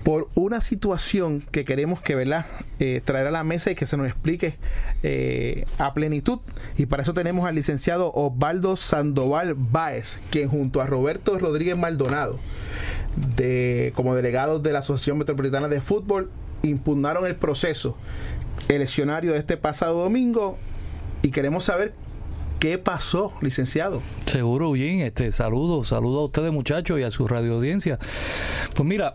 [0.04, 2.46] por una situación que queremos que ¿verdad?
[2.78, 4.54] Eh, traer a la mesa y que se nos explique
[5.02, 6.40] eh, a plenitud.
[6.78, 12.38] Y para eso tenemos al licenciado Osvaldo Sandoval Báez, quien junto a Roberto Rodríguez Maldonado,
[13.36, 16.30] de, como delegados de la Asociación Metropolitana de Fútbol,
[16.62, 17.96] impugnaron el proceso
[18.68, 20.56] eleccionario de este pasado domingo
[21.22, 21.92] y queremos saber
[22.60, 24.02] ¿Qué pasó, licenciado?
[24.26, 25.00] Seguro, bien.
[25.00, 27.98] Este, saludo, saludo a ustedes, muchachos, y a su radio audiencia.
[28.76, 29.14] Pues mira,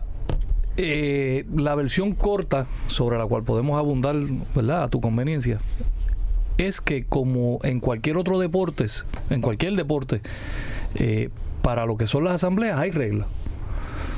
[0.76, 4.16] eh, la versión corta sobre la cual podemos abundar,
[4.52, 4.82] ¿verdad?
[4.82, 5.60] A tu conveniencia,
[6.58, 8.86] es que como en cualquier otro deporte,
[9.30, 10.22] en cualquier deporte,
[10.96, 11.30] eh,
[11.62, 13.28] para lo que son las asambleas hay reglas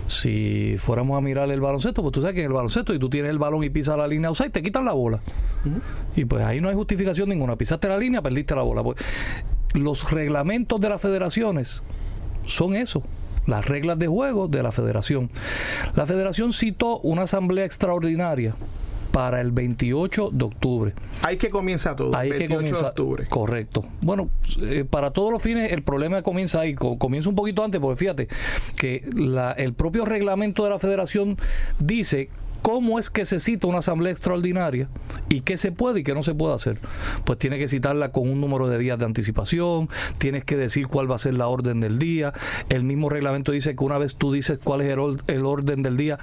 [0.08, 3.08] si fuéramos a mirar el baloncesto, pues tú sabes que en el baloncesto y tú
[3.08, 5.20] tienes el balón y pisas la línea y te quitan la bola.
[6.16, 7.56] Y pues ahí no hay justificación ninguna.
[7.56, 8.82] Pisaste la línea, perdiste la bola.
[8.82, 8.96] Pues,
[9.74, 11.82] los reglamentos de las federaciones
[12.44, 13.02] son eso
[13.46, 15.30] las reglas de juego de la federación.
[15.96, 18.54] La federación citó una asamblea extraordinaria
[19.18, 20.94] para el 28 de octubre.
[21.24, 22.16] Hay que comienza todo.
[22.16, 23.26] Ahí 28 que comienza, de octubre.
[23.28, 23.84] Correcto.
[24.00, 24.30] Bueno,
[24.62, 28.28] eh, para todos los fines el problema comienza ahí, comienza un poquito antes, porque fíjate
[28.78, 29.02] que
[29.56, 31.36] el propio reglamento de la federación
[31.80, 32.28] dice
[32.62, 34.88] cómo es que se cita una asamblea extraordinaria
[35.28, 36.78] y qué se puede y qué no se puede hacer.
[37.24, 39.88] Pues tiene que citarla con un número de días de anticipación,
[40.18, 42.32] tienes que decir cuál va a ser la orden del día.
[42.68, 44.96] El mismo reglamento dice que una vez tú dices cuál es
[45.26, 46.20] el orden del día,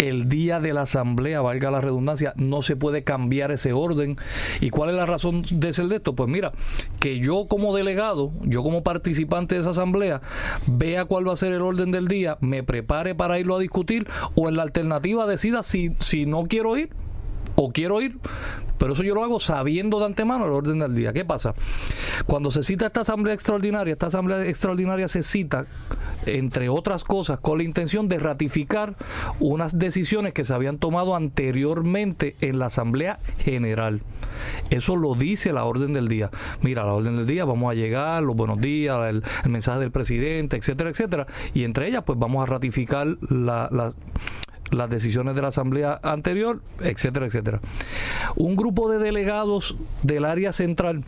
[0.00, 4.16] el día de la asamblea, valga la redundancia, no se puede cambiar ese orden.
[4.60, 6.14] ¿Y cuál es la razón de ser de esto?
[6.14, 6.52] Pues mira,
[6.98, 10.22] que yo como delegado, yo como participante de esa asamblea,
[10.66, 14.06] vea cuál va a ser el orden del día, me prepare para irlo a discutir
[14.34, 16.90] o en la alternativa decida si, si no quiero ir
[17.56, 18.18] o quiero ir,
[18.80, 21.12] pero eso yo lo hago sabiendo de antemano el orden del día.
[21.12, 21.54] ¿Qué pasa?
[22.26, 25.66] Cuando se cita esta asamblea extraordinaria, esta asamblea extraordinaria se cita,
[26.24, 28.96] entre otras cosas, con la intención de ratificar
[29.38, 34.00] unas decisiones que se habían tomado anteriormente en la asamblea general.
[34.70, 36.30] Eso lo dice la orden del día.
[36.62, 40.56] Mira, la orden del día, vamos a llegar, los buenos días, el, mensaje del presidente,
[40.56, 41.26] etcétera, etcétera.
[41.52, 43.92] Y entre ellas, pues vamos a ratificar la, la
[44.70, 47.60] las decisiones de la asamblea anterior, etcétera, etcétera.
[48.36, 51.04] Un grupo de delegados del área central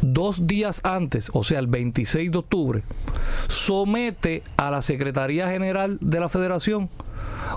[0.00, 2.82] dos días antes, o sea, el 26 de octubre,
[3.48, 6.88] somete a la Secretaría General de la Federación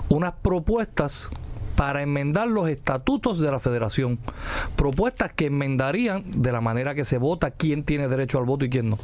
[0.08, 1.28] unas propuestas
[1.76, 4.18] para enmendar los estatutos de la federación.
[4.76, 8.70] Propuestas que enmendarían de la manera que se vota quién tiene derecho al voto y
[8.70, 8.98] quién no.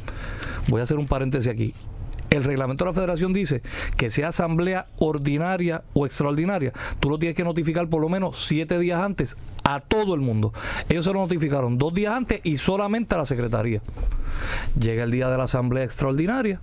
[0.67, 1.73] Voy a hacer un paréntesis aquí
[2.33, 3.61] el reglamento de la federación dice
[3.97, 8.79] que sea asamblea ordinaria o extraordinaria, tú lo tienes que notificar por lo menos siete
[8.79, 10.51] días antes a todo el mundo.
[10.89, 13.81] Ellos se lo notificaron dos días antes y solamente a la secretaría.
[14.79, 16.59] Llega el día de la asamblea extraordinaria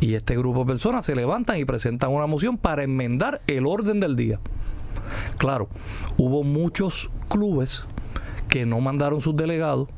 [0.00, 4.00] y este grupo de personas se levantan y presentan una moción para enmendar el orden
[4.00, 4.38] del día.
[5.38, 5.68] Claro,
[6.16, 7.86] hubo muchos clubes
[8.48, 9.88] que no mandaron sus delegados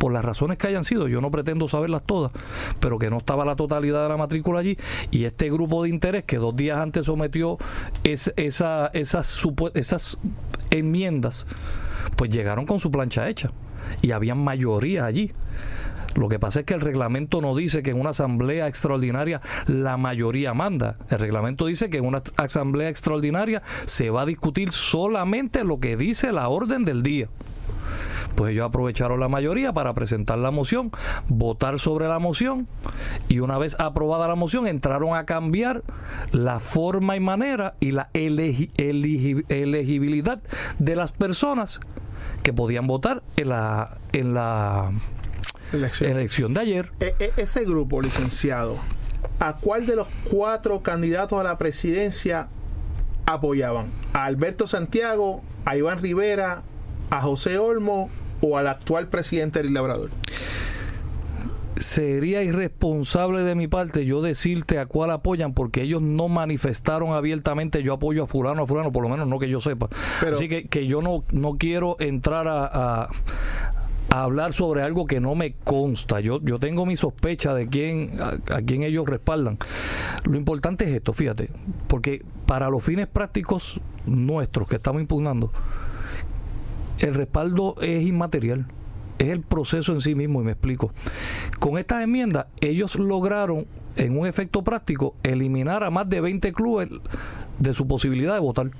[0.00, 2.32] por las razones que hayan sido, yo no pretendo saberlas todas,
[2.80, 4.78] pero que no estaba la totalidad de la matrícula allí
[5.10, 7.58] y este grupo de interés que dos días antes sometió
[8.02, 10.18] esa, esas, esas
[10.70, 11.46] enmiendas,
[12.16, 13.50] pues llegaron con su plancha hecha
[14.00, 15.32] y habían mayoría allí.
[16.16, 19.98] Lo que pasa es que el reglamento no dice que en una asamblea extraordinaria la
[19.98, 20.96] mayoría manda.
[21.10, 25.98] El reglamento dice que en una asamblea extraordinaria se va a discutir solamente lo que
[25.98, 27.28] dice la orden del día.
[28.34, 30.90] Pues ellos aprovecharon la mayoría para presentar la moción,
[31.28, 32.66] votar sobre la moción
[33.28, 35.82] y una vez aprobada la moción entraron a cambiar
[36.32, 40.40] la forma y manera y la elegibilidad
[40.78, 41.80] de las personas
[42.42, 44.90] que podían votar en la, en la
[45.72, 46.92] elección, de ayer.
[47.00, 48.76] E, e, ese grupo, licenciado,
[49.38, 52.48] ¿a cuál de los cuatro candidatos a la presidencia
[53.26, 53.86] apoyaban?
[54.12, 56.62] ¿A Alberto Santiago, a Iván Rivera,
[57.10, 58.08] a José Olmo
[58.40, 60.10] o al actual presidente del Labrador?
[61.76, 67.82] sería irresponsable de mi parte yo decirte a cuál apoyan porque ellos no manifestaron abiertamente
[67.82, 69.88] yo apoyo a fulano a fulano por lo menos no que yo sepa
[70.30, 73.08] así que, que yo no, no quiero entrar a,
[74.10, 76.18] hablar sobre algo que no me consta.
[76.18, 79.56] Yo, yo tengo mi sospecha de quién, a, quién ellos respaldan.
[80.24, 81.48] Lo importante es esto, fíjate,
[81.86, 85.52] porque para los fines prácticos nuestros que estamos impugnando,
[87.00, 88.66] el respaldo es inmaterial.
[89.18, 90.92] Es el proceso en sí mismo, y me explico.
[91.58, 96.88] Con estas enmiendas, ellos lograron, en un efecto práctico, eliminar a más de 20 clubes
[97.58, 98.70] de su posibilidad de votar.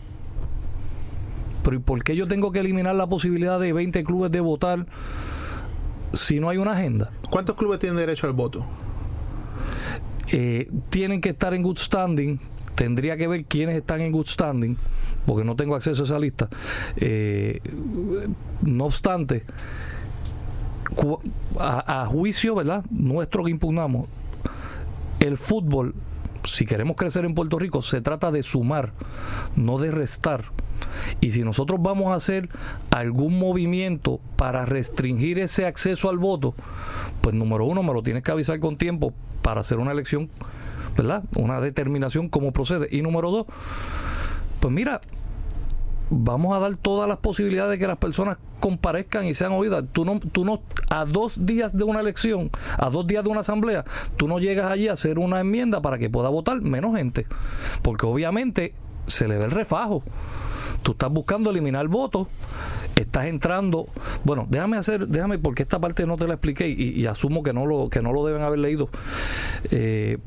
[1.63, 4.87] Pero ¿y por qué yo tengo que eliminar la posibilidad de 20 clubes de votar
[6.15, 7.11] si no hay una agenda?
[7.29, 8.65] ¿Cuántos clubes tienen derecho al voto?
[10.33, 12.39] Eh, tienen que estar en good standing.
[12.75, 14.77] Tendría que ver quiénes están en good standing,
[15.27, 16.49] porque no tengo acceso a esa lista.
[16.97, 17.61] Eh,
[18.63, 19.45] no obstante,
[21.59, 22.85] a, a juicio, ¿verdad?
[22.91, 24.09] Nuestro que impugnamos,
[25.21, 25.95] el fútbol,
[26.45, 28.93] si queremos crecer en Puerto Rico, se trata de sumar,
[29.57, 30.45] no de restar.
[31.21, 32.49] Y si nosotros vamos a hacer
[32.91, 36.55] algún movimiento para restringir ese acceso al voto,
[37.21, 39.13] pues número uno, me lo tienes que avisar con tiempo
[39.43, 40.29] para hacer una elección,
[40.97, 41.23] ¿verdad?
[41.37, 42.89] Una determinación cómo procede.
[42.91, 43.47] Y número dos,
[44.61, 45.01] pues mira,
[46.11, 49.85] vamos a dar todas las posibilidades de que las personas comparezcan y sean oídas.
[49.93, 50.61] Tú no, tú no,
[50.91, 53.85] a dos días de una elección, a dos días de una asamblea,
[54.17, 57.27] tú no llegas allí a hacer una enmienda para que pueda votar menos gente.
[57.83, 58.75] Porque obviamente
[59.07, 60.03] se le ve el refajo.
[60.83, 62.29] Tú estás buscando eliminar votos,
[62.97, 63.87] estás entrando.
[64.25, 67.67] Bueno, déjame hacer, déjame, porque esta parte no te la expliqué y, asumo que no
[67.67, 68.89] lo, que no lo deben haber leído.
[69.71, 70.19] Eh,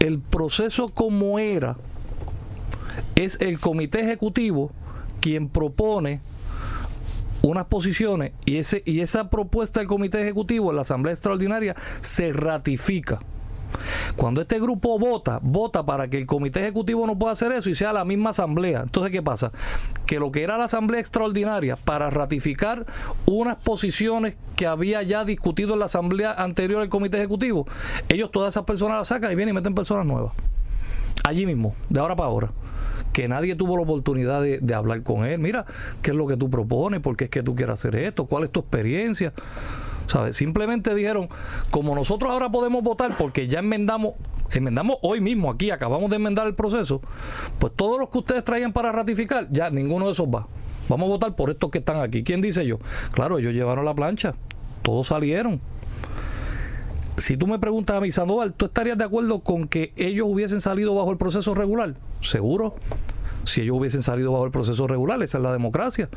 [0.00, 1.76] el proceso como era
[3.14, 4.70] es el comité ejecutivo
[5.20, 6.20] quien propone
[7.42, 12.32] unas posiciones y ese y esa propuesta del comité ejecutivo en la asamblea extraordinaria se
[12.32, 13.20] ratifica
[14.16, 17.74] cuando este grupo vota, vota para que el comité ejecutivo no pueda hacer eso y
[17.74, 18.82] sea la misma asamblea.
[18.82, 19.52] Entonces, ¿qué pasa?
[20.06, 22.86] Que lo que era la asamblea extraordinaria para ratificar
[23.26, 27.66] unas posiciones que había ya discutido en la asamblea anterior del comité ejecutivo,
[28.08, 30.32] ellos todas esas personas las sacan y vienen y meten personas nuevas.
[31.24, 32.50] Allí mismo, de ahora para ahora
[33.14, 35.38] que nadie tuvo la oportunidad de, hablar con él.
[35.38, 35.64] Mira,
[36.02, 37.00] ¿qué es lo que tú propones?
[37.00, 38.26] ¿Por qué es que tú quieres hacer esto?
[38.26, 39.32] ¿Cuál es tu experiencia?
[40.30, 41.28] Simplemente dijeron,
[41.70, 44.14] como nosotros ahora podemos votar porque ya enmendamos,
[44.52, 47.00] enmendamos hoy mismo aquí, acabamos de enmendar el proceso,
[47.58, 50.46] pues todos los que ustedes traían para ratificar, ya ninguno de esos va.
[50.88, 52.22] Vamos a votar por estos que están aquí.
[52.22, 52.78] ¿Quién dice yo?
[53.12, 54.34] Claro, ellos llevaron la plancha,
[54.82, 55.60] todos salieron.
[57.16, 60.60] Si tú me preguntas a mí, Sandoval, ¿tú estarías de acuerdo con que ellos hubiesen
[60.60, 61.94] salido bajo el proceso regular?
[62.20, 62.74] Seguro
[63.44, 66.08] si ellos hubiesen salido bajo el proceso regular, esa es la democracia.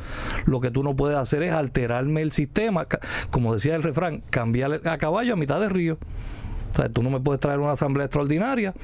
[0.46, 2.86] Lo que tú no puedes hacer es alterarme el sistema,
[3.30, 5.98] como decía el refrán, cambiar a caballo a mitad de río.
[6.70, 8.74] O sea, tú no me puedes traer una asamblea extraordinaria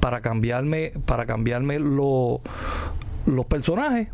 [0.00, 2.40] para cambiarme, para cambiarme los
[3.48, 4.08] personajes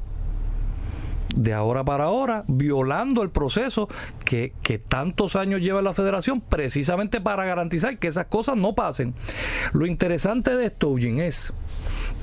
[1.36, 3.88] de ahora para ahora, violando el proceso
[4.24, 9.14] que, que, tantos años lleva la federación, precisamente para garantizar que esas cosas no pasen.
[9.72, 11.52] Lo interesante de esto, Eugene, es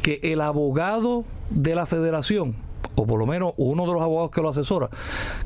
[0.01, 2.55] que el abogado de la federación,
[2.95, 4.89] o por lo menos uno de los abogados que lo asesora,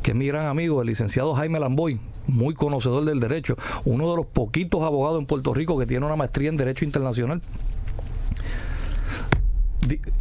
[0.02, 4.18] que es mi gran amigo, el licenciado Jaime Lamboy, muy conocedor del derecho, uno de
[4.18, 7.42] los poquitos abogados en Puerto Rico que tiene una maestría en Derecho Internacional.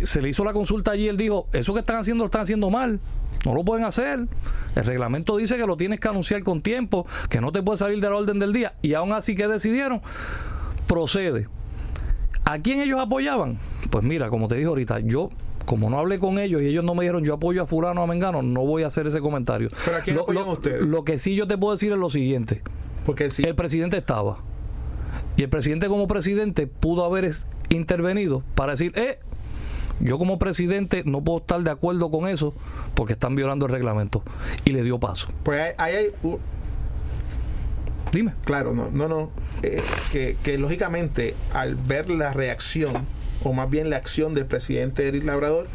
[0.02, 2.70] Se le hizo la consulta allí, él dijo, eso que están haciendo lo están haciendo
[2.70, 2.98] mal,
[3.44, 4.26] no lo pueden hacer.
[4.74, 8.00] El reglamento dice que lo tienes que anunciar con tiempo, que no te puede salir
[8.00, 10.00] de la orden del día, y aún así que decidieron,
[10.86, 11.46] procede.
[12.44, 13.58] ¿A quién ellos apoyaban?
[13.90, 15.30] Pues mira, como te dije ahorita, yo
[15.66, 18.04] como no hablé con ellos y ellos no me dijeron yo apoyo a fulano o
[18.04, 19.70] a Mengano, no voy a hacer ese comentario.
[19.84, 20.82] ¿Pero a quién lo, apoyan lo- ustedes?
[20.82, 22.62] lo que sí yo te puedo decir es lo siguiente.
[23.04, 24.38] Porque El presidente estaba.
[25.36, 27.30] Y el presidente como presidente pudo haber
[27.70, 29.18] intervenido para decir, eh,
[30.00, 32.54] yo como presidente no puedo estar de acuerdo con eso
[32.94, 34.22] porque están violando el reglamento.
[34.64, 35.28] Y le dio paso.
[35.42, 36.38] Pues hay, ahí hay u-
[38.12, 38.32] Dime.
[38.44, 39.30] Claro, no, no, no.
[39.62, 39.76] eh,
[40.12, 43.06] que, que lógicamente al ver la reacción,
[43.44, 45.66] o más bien la acción del presidente Eric Labrador,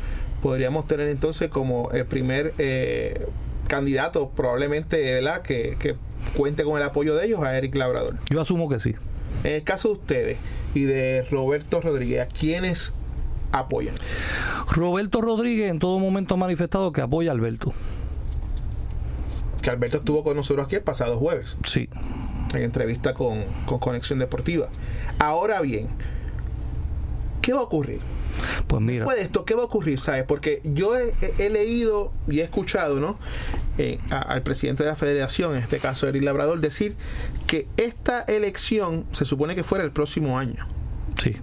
[0.41, 3.26] podríamos tener entonces como el primer eh,
[3.68, 5.41] candidato, probablemente, ¿verdad?
[5.41, 5.95] Que, que
[6.36, 8.18] cuente con el apoyo de ellos a Eric Labrador.
[8.30, 8.93] Yo asumo que sí.
[9.43, 10.38] En el caso de ustedes
[10.74, 12.93] y de Roberto Rodríguez, ¿a quiénes
[13.51, 13.95] apoyan?
[14.72, 17.74] Roberto Rodríguez en todo momento ha manifestado que apoya a Alberto.
[19.61, 21.57] Que Alberto estuvo con nosotros aquí el pasado jueves.
[21.66, 21.89] Sí.
[22.53, 24.70] En entrevista con, con Conexión Deportiva.
[25.18, 25.88] Ahora bien,
[27.46, 28.00] ¿qué va a ocurrir?
[28.66, 29.02] Pues mira.
[29.02, 30.00] Después de esto, ¿qué va a ocurrir?
[30.00, 30.24] ¿Sabes?
[30.28, 31.14] Porque yo he,
[31.52, 33.20] leído y he escuchado, ¿no?
[33.78, 36.96] Eh, a- al presidente de la federación, en este caso Eric Labrador, decir
[37.46, 40.68] que esta elección se supone que fuera el próximo año.
[41.22, 41.36] Sí.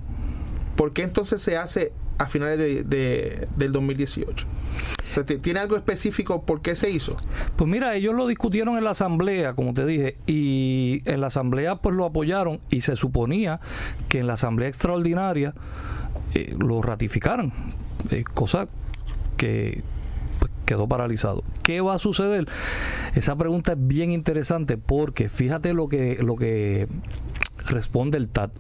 [0.74, 4.46] ¿Por qué entonces se hace a finales de, de- del 2018?
[4.46, 7.16] O sea, ¿t- ¿Tiene algo específico por qué se hizo?
[7.56, 11.76] Pues mira, ellos lo discutieron en la asamblea, como te dije, y en la asamblea
[11.76, 13.60] pues lo apoyaron y se suponía
[14.08, 15.54] que en la asamblea extraordinaria
[16.34, 17.52] eh, lo ratificaran,
[18.10, 18.68] eh, cosa
[19.36, 19.82] que
[20.38, 21.42] pues, quedó paralizado.
[21.62, 22.46] ¿Qué va a suceder?
[23.14, 26.88] Esa pregunta es bien interesante porque fíjate lo que lo que
[27.68, 28.50] responde el TAT.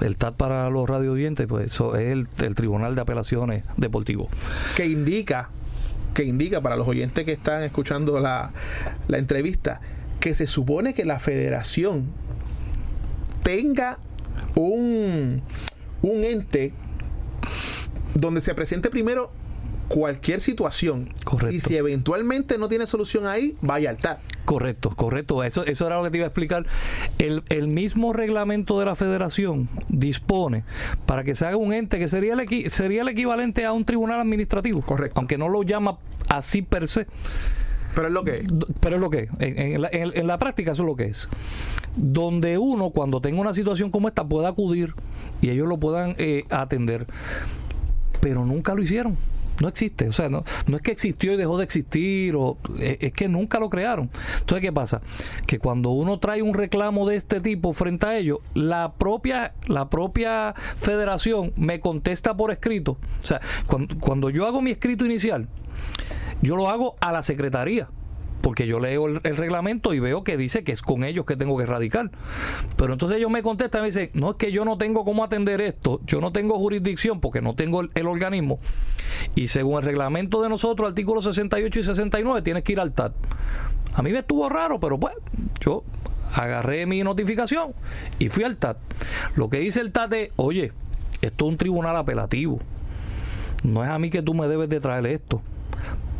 [0.00, 4.28] El TAT para los radioyentes, pues eso es el, el Tribunal de Apelaciones Deportivo.
[4.76, 5.50] que indica,
[6.14, 8.52] que indica para los oyentes que están escuchando la,
[9.08, 9.80] la entrevista,
[10.20, 12.06] que se supone que la federación
[13.42, 13.98] tenga
[14.56, 15.42] un,
[16.02, 16.72] un ente
[18.14, 19.30] donde se presente primero
[19.88, 21.08] cualquier situación.
[21.50, 24.20] Y si eventualmente no tiene solución ahí, vaya al TAT.
[24.48, 25.44] Correcto, correcto.
[25.44, 26.64] Eso, eso era lo que te iba a explicar.
[27.18, 30.64] El, el mismo reglamento de la federación dispone
[31.04, 33.84] para que se haga un ente que sería el, equi- sería el equivalente a un
[33.84, 34.80] tribunal administrativo.
[34.80, 35.20] Correcto.
[35.20, 35.98] Aunque no lo llama
[36.30, 37.06] así per se.
[37.94, 38.44] Pero es lo que es.
[38.80, 39.28] Pero es lo que es.
[39.38, 41.28] En, en la, en- en la práctica eso es lo que es.
[41.96, 44.94] Donde uno, cuando tenga una situación como esta, pueda acudir
[45.42, 47.04] y ellos lo puedan eh, atender.
[48.22, 49.14] Pero nunca lo hicieron.
[49.60, 52.98] No existe, o sea, no, no es que existió y dejó de existir, o, es,
[53.00, 54.10] es que nunca lo crearon.
[54.40, 55.00] Entonces, ¿qué pasa?
[55.46, 59.88] Que cuando uno trae un reclamo de este tipo frente a ellos, la propia, la
[59.88, 62.92] propia federación me contesta por escrito.
[63.22, 65.48] O sea, cuando, cuando yo hago mi escrito inicial,
[66.40, 67.88] yo lo hago a la secretaría.
[68.48, 71.58] Porque yo leo el, reglamento y veo que dice que es con ellos que tengo
[71.58, 72.10] que radicar.
[72.78, 75.22] Pero entonces ellos me contestan y me dicen, no es que yo no tengo cómo
[75.22, 78.58] atender esto, yo no tengo jurisdicción porque no tengo el, el organismo.
[79.34, 83.12] Y según el reglamento de nosotros, artículos 68 y 69, tienes que ir al TAT.
[83.92, 85.14] A mí me estuvo raro, pero pues
[85.60, 85.84] yo
[86.34, 87.74] agarré mi notificación
[88.18, 88.78] y fui al TAT.
[89.36, 90.72] Lo que dice el TAT es, oye,
[91.20, 92.60] esto es un tribunal apelativo.
[93.62, 95.42] No es a mí que tú me debes de traer esto.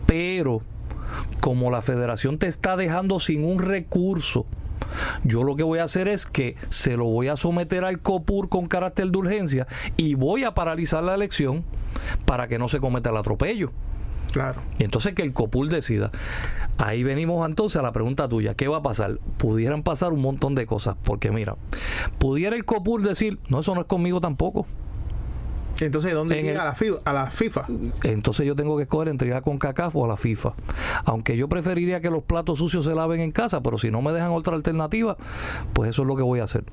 [0.06, 0.60] Pero
[1.40, 4.46] como la federación te está dejando sin un recurso,
[5.24, 8.48] yo lo que voy a hacer es que se lo voy a someter al COPUR
[8.48, 11.64] con carácter de urgencia y voy a paralizar la elección
[12.24, 13.72] para que no se cometa el atropello.
[14.32, 14.60] Claro.
[14.78, 16.10] Y entonces que el COPUR decida.
[16.76, 19.18] Ahí venimos entonces a la pregunta tuya, ¿qué va a pasar?
[19.38, 21.56] Pudieran pasar un montón de cosas, porque mira,
[22.18, 24.66] pudiera el COPUR decir, no, eso no es conmigo tampoco.
[25.80, 27.64] Entonces, ¿dónde En llega el- a, la FIFA, a la FIFA?
[28.04, 30.54] Entonces yo tengo que escoger entre ir a CONCACAF o a la FIFA.
[31.04, 34.12] Aunque yo preferiría que los platos sucios se laven en casa, pero si no me
[34.12, 35.16] dejan otra alternativa,
[35.72, 36.64] pues eso es lo que voy a hacer.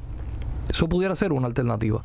[0.68, 2.01] Eso pudiera ser una alternativa.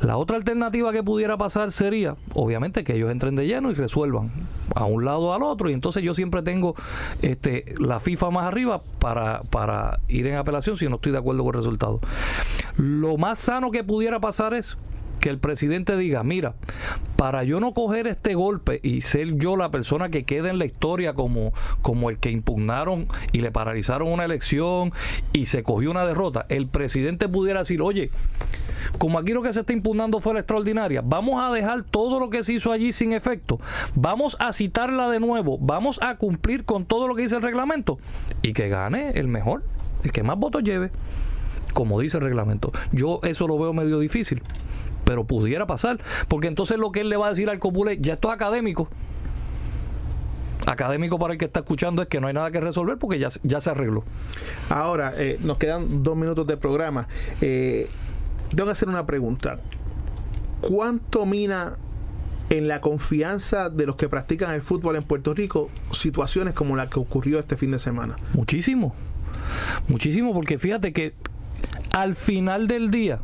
[0.00, 4.30] La otra alternativa que pudiera pasar sería, obviamente, que ellos entren de lleno y resuelvan
[4.76, 5.68] a un lado o al otro.
[5.68, 6.76] Y entonces yo siempre tengo
[7.20, 11.42] este, la FIFA más arriba para, para ir en apelación si no estoy de acuerdo
[11.42, 12.00] con el resultado.
[12.76, 14.78] Lo más sano que pudiera pasar es
[15.26, 16.54] que el presidente diga, mira,
[17.16, 20.66] para yo no coger este golpe y ser yo la persona que quede en la
[20.66, 21.50] historia como,
[21.82, 24.92] como el que impugnaron y le paralizaron una elección
[25.32, 28.12] y se cogió una derrota, el presidente pudiera decir, oye,
[28.98, 32.30] como aquí lo que se está impugnando fue la extraordinaria, vamos a dejar todo lo
[32.30, 33.58] que se hizo allí sin efecto,
[33.96, 37.98] vamos a citarla de nuevo, vamos a cumplir con todo lo que dice el reglamento
[38.42, 39.64] y que gane el mejor,
[40.04, 40.92] el que más votos lleve
[41.76, 42.72] como dice el reglamento.
[42.90, 44.42] Yo eso lo veo medio difícil,
[45.06, 45.98] pero pudiera pasar,
[46.28, 48.34] porque entonces lo que él le va a decir al Copul es, ya esto es
[48.34, 48.88] académico.
[50.66, 53.28] Académico para el que está escuchando es que no hay nada que resolver porque ya,
[53.44, 54.02] ya se arregló.
[54.68, 57.06] Ahora, eh, nos quedan dos minutos de programa.
[57.40, 57.88] Eh,
[58.50, 59.60] tengo que hacer una pregunta.
[60.60, 61.74] ¿Cuánto mina
[62.50, 66.88] en la confianza de los que practican el fútbol en Puerto Rico situaciones como la
[66.88, 68.16] que ocurrió este fin de semana?
[68.34, 68.92] Muchísimo,
[69.86, 71.14] muchísimo, porque fíjate que
[71.92, 73.20] al final del día,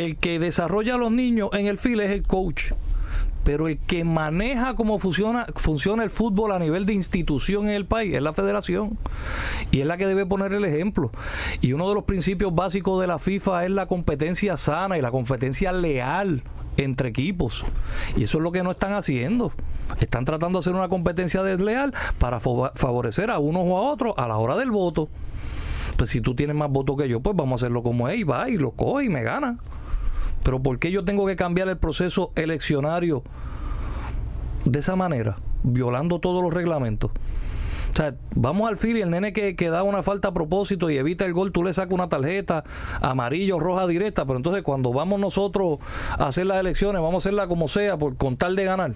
[0.00, 2.72] el que desarrolla a los niños en el fil es el coach
[3.44, 5.46] pero el que maneja cómo funciona,
[6.02, 8.98] el fútbol a nivel de institución en el país es la federación
[9.70, 11.10] y es la que debe poner el ejemplo.
[11.60, 15.10] Y uno de los principios básicos de la FIFA es la competencia sana y la
[15.10, 16.42] competencia leal
[16.76, 17.64] entre equipos.
[18.16, 19.52] Y eso es lo que no están haciendo.
[20.00, 24.28] Están tratando de hacer una competencia desleal para favorecer a unos o a otros a
[24.28, 25.08] la hora del voto.
[25.96, 28.22] Pues si tú tienes más votos que yo, pues vamos a hacerlo como es y
[28.22, 29.58] va y lo coge y me gana.
[30.44, 33.22] Pero ¿por qué yo tengo que cambiar el proceso eleccionario
[34.64, 37.10] de esa manera, violando todos los reglamentos?
[37.92, 40.90] O sea, vamos al fil y el nene que, que, da una falta a propósito
[40.90, 42.62] y evita el gol, tú le sacas una tarjeta
[43.00, 45.78] amarillo, roja directa, pero entonces cuando vamos nosotros
[46.16, 48.92] a hacer las elecciones, vamos a hacerla como sea, por, con tal de ganar.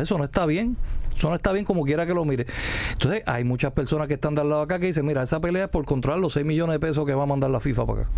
[0.00, 0.76] Eso no está bien.
[1.16, 2.46] Eso no está bien como quiera que lo mire.
[2.92, 5.64] Entonces, hay muchas personas que están de al lado acá que dicen, mira, esa pelea
[5.64, 8.00] es por controlar los 6 millones de pesos que va a mandar la FIFA para
[8.02, 8.10] acá.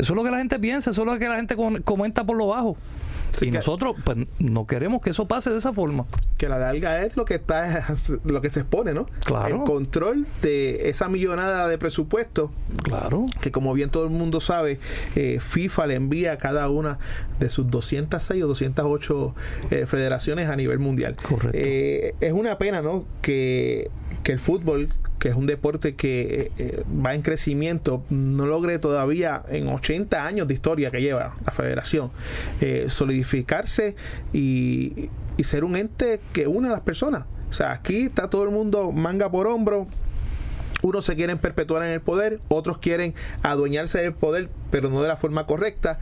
[0.00, 2.36] Eso es lo que la gente piensa, eso es lo que la gente comenta por
[2.36, 2.76] lo bajo
[3.40, 6.06] y nosotros pues, no queremos que eso pase de esa forma.
[6.36, 7.86] Que la larga es lo que está
[8.24, 9.06] lo que se expone, ¿no?
[9.24, 9.56] Claro.
[9.56, 12.50] El control de esa millonada de presupuesto.
[12.82, 13.24] Claro.
[13.40, 14.78] Que como bien todo el mundo sabe,
[15.16, 16.98] eh, FIFA le envía a cada una
[17.38, 19.34] de sus 206 o 208
[19.70, 21.16] eh, federaciones a nivel mundial.
[21.16, 21.50] Correcto.
[21.54, 23.04] Eh, es una pena, ¿no?
[23.22, 23.90] Que,
[24.22, 24.88] que el fútbol
[25.20, 30.48] que es un deporte que eh, va en crecimiento, no logre todavía en 80 años
[30.48, 32.10] de historia que lleva la federación
[32.60, 33.94] eh, solidificarse
[34.32, 37.26] y, y ser un ente que une a las personas.
[37.48, 39.86] O sea, aquí está todo el mundo manga por hombro,
[40.82, 45.08] unos se quieren perpetuar en el poder, otros quieren adueñarse del poder, pero no de
[45.08, 45.98] la forma correcta.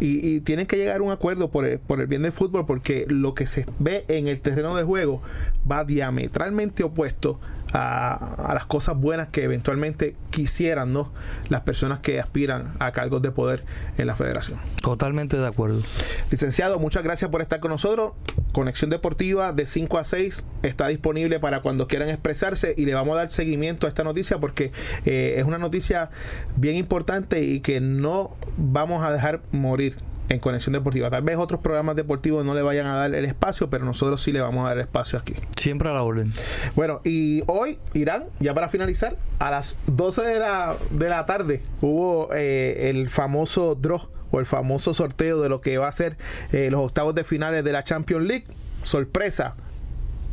[0.00, 3.06] Y, tienen que llegar a un acuerdo por el, por el bien del fútbol, porque
[3.08, 5.22] lo que se ve en el terreno de juego
[5.70, 7.40] va diametralmente opuesto
[7.72, 11.12] a, las cosas buenas que eventualmente quisieran ¿no?
[11.48, 13.64] las personas que aspiran a cargos de poder
[13.96, 14.58] en la federación.
[14.82, 15.82] Totalmente de acuerdo.
[16.30, 18.12] Licenciado, muchas gracias por estar con nosotros.
[18.52, 23.14] Conexión Deportiva de 5 a 6 está disponible para cuando quieran expresarse y le vamos
[23.14, 24.72] a dar seguimiento a esta noticia porque
[25.04, 26.10] eh, es una noticia
[26.56, 29.96] bien importante y que no vamos a dejar morir
[30.28, 31.10] en Conexión Deportiva.
[31.10, 34.32] Tal vez otros programas deportivos no le vayan a dar el espacio, pero nosotros sí
[34.32, 35.34] le vamos a dar espacio aquí.
[35.56, 36.32] Siempre a la orden.
[36.74, 41.62] Bueno, y hoy, Irán, ya para finalizar, a las 12 de la, de la tarde
[41.80, 46.16] hubo eh, el famoso draw o el famoso sorteo de lo que va a ser
[46.52, 48.44] eh, los octavos de finales de la Champions League.
[48.82, 49.54] Sorpresa,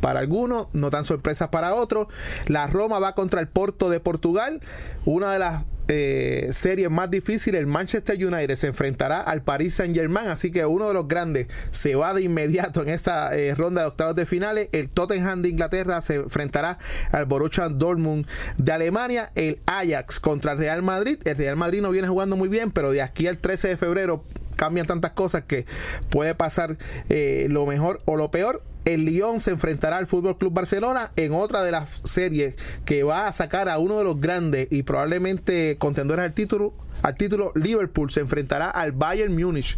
[0.00, 2.08] para algunos, no tan sorpresas para otros.
[2.46, 4.60] La Roma va contra el Porto de Portugal,
[5.04, 9.94] una de las eh, serie más difícil, el Manchester United se enfrentará al Paris Saint
[9.94, 13.82] Germain, así que uno de los grandes se va de inmediato en esta eh, ronda
[13.82, 14.68] de octavos de finales.
[14.72, 16.78] El Tottenham de Inglaterra se enfrentará
[17.12, 18.26] al Borussia Dortmund
[18.56, 21.18] de Alemania, el Ajax contra el Real Madrid.
[21.24, 24.24] El Real Madrid no viene jugando muy bien, pero de aquí al 13 de febrero
[24.56, 25.66] cambian tantas cosas que
[26.10, 26.76] puede pasar
[27.08, 28.60] eh, lo mejor o lo peor.
[28.86, 33.26] El Lyon se enfrentará al Fútbol Club Barcelona en otra de las series que va
[33.26, 36.72] a sacar a uno de los grandes y probablemente contendores al título.
[37.02, 39.76] Al título, Liverpool se enfrentará al Bayern Múnich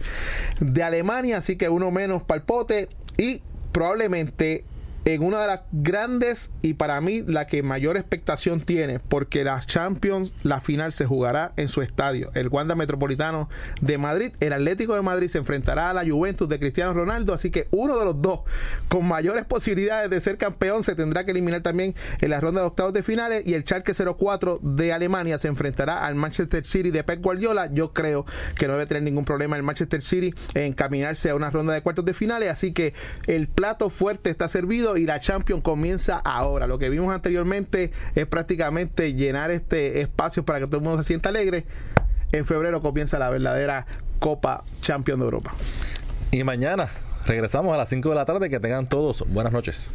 [0.61, 3.41] de Alemania, así que uno menos palpote y
[3.73, 4.65] probablemente
[5.05, 9.59] en una de las grandes y para mí la que mayor expectación tiene, porque la
[9.61, 13.49] Champions, la final se jugará en su estadio, el Wanda Metropolitano
[13.81, 14.33] de Madrid.
[14.41, 17.99] El Atlético de Madrid se enfrentará a la Juventus de Cristiano Ronaldo, así que uno
[17.99, 18.41] de los dos
[18.89, 22.67] con mayores posibilidades de ser campeón se tendrá que eliminar también en la ronda de
[22.67, 27.05] octavos de finales y el Schalke 04 de Alemania se enfrentará al Manchester City de
[27.05, 27.73] Pep Guardiola.
[27.73, 28.27] Yo creo
[28.57, 31.83] que no debe tener ningún problema el Manchester City en caminarse a una ronda de
[31.83, 32.93] cuartos de finales, así que
[33.27, 36.67] el plato fuerte está servido y la Champions comienza ahora.
[36.67, 41.09] Lo que vimos anteriormente es prácticamente llenar este espacio para que todo el mundo se
[41.09, 41.65] sienta alegre.
[42.33, 43.87] En febrero comienza la verdadera
[44.19, 45.55] Copa Champions de Europa.
[46.31, 46.89] Y mañana
[47.27, 48.51] regresamos a las 5 de la tarde.
[48.51, 49.95] Que tengan todos buenas noches.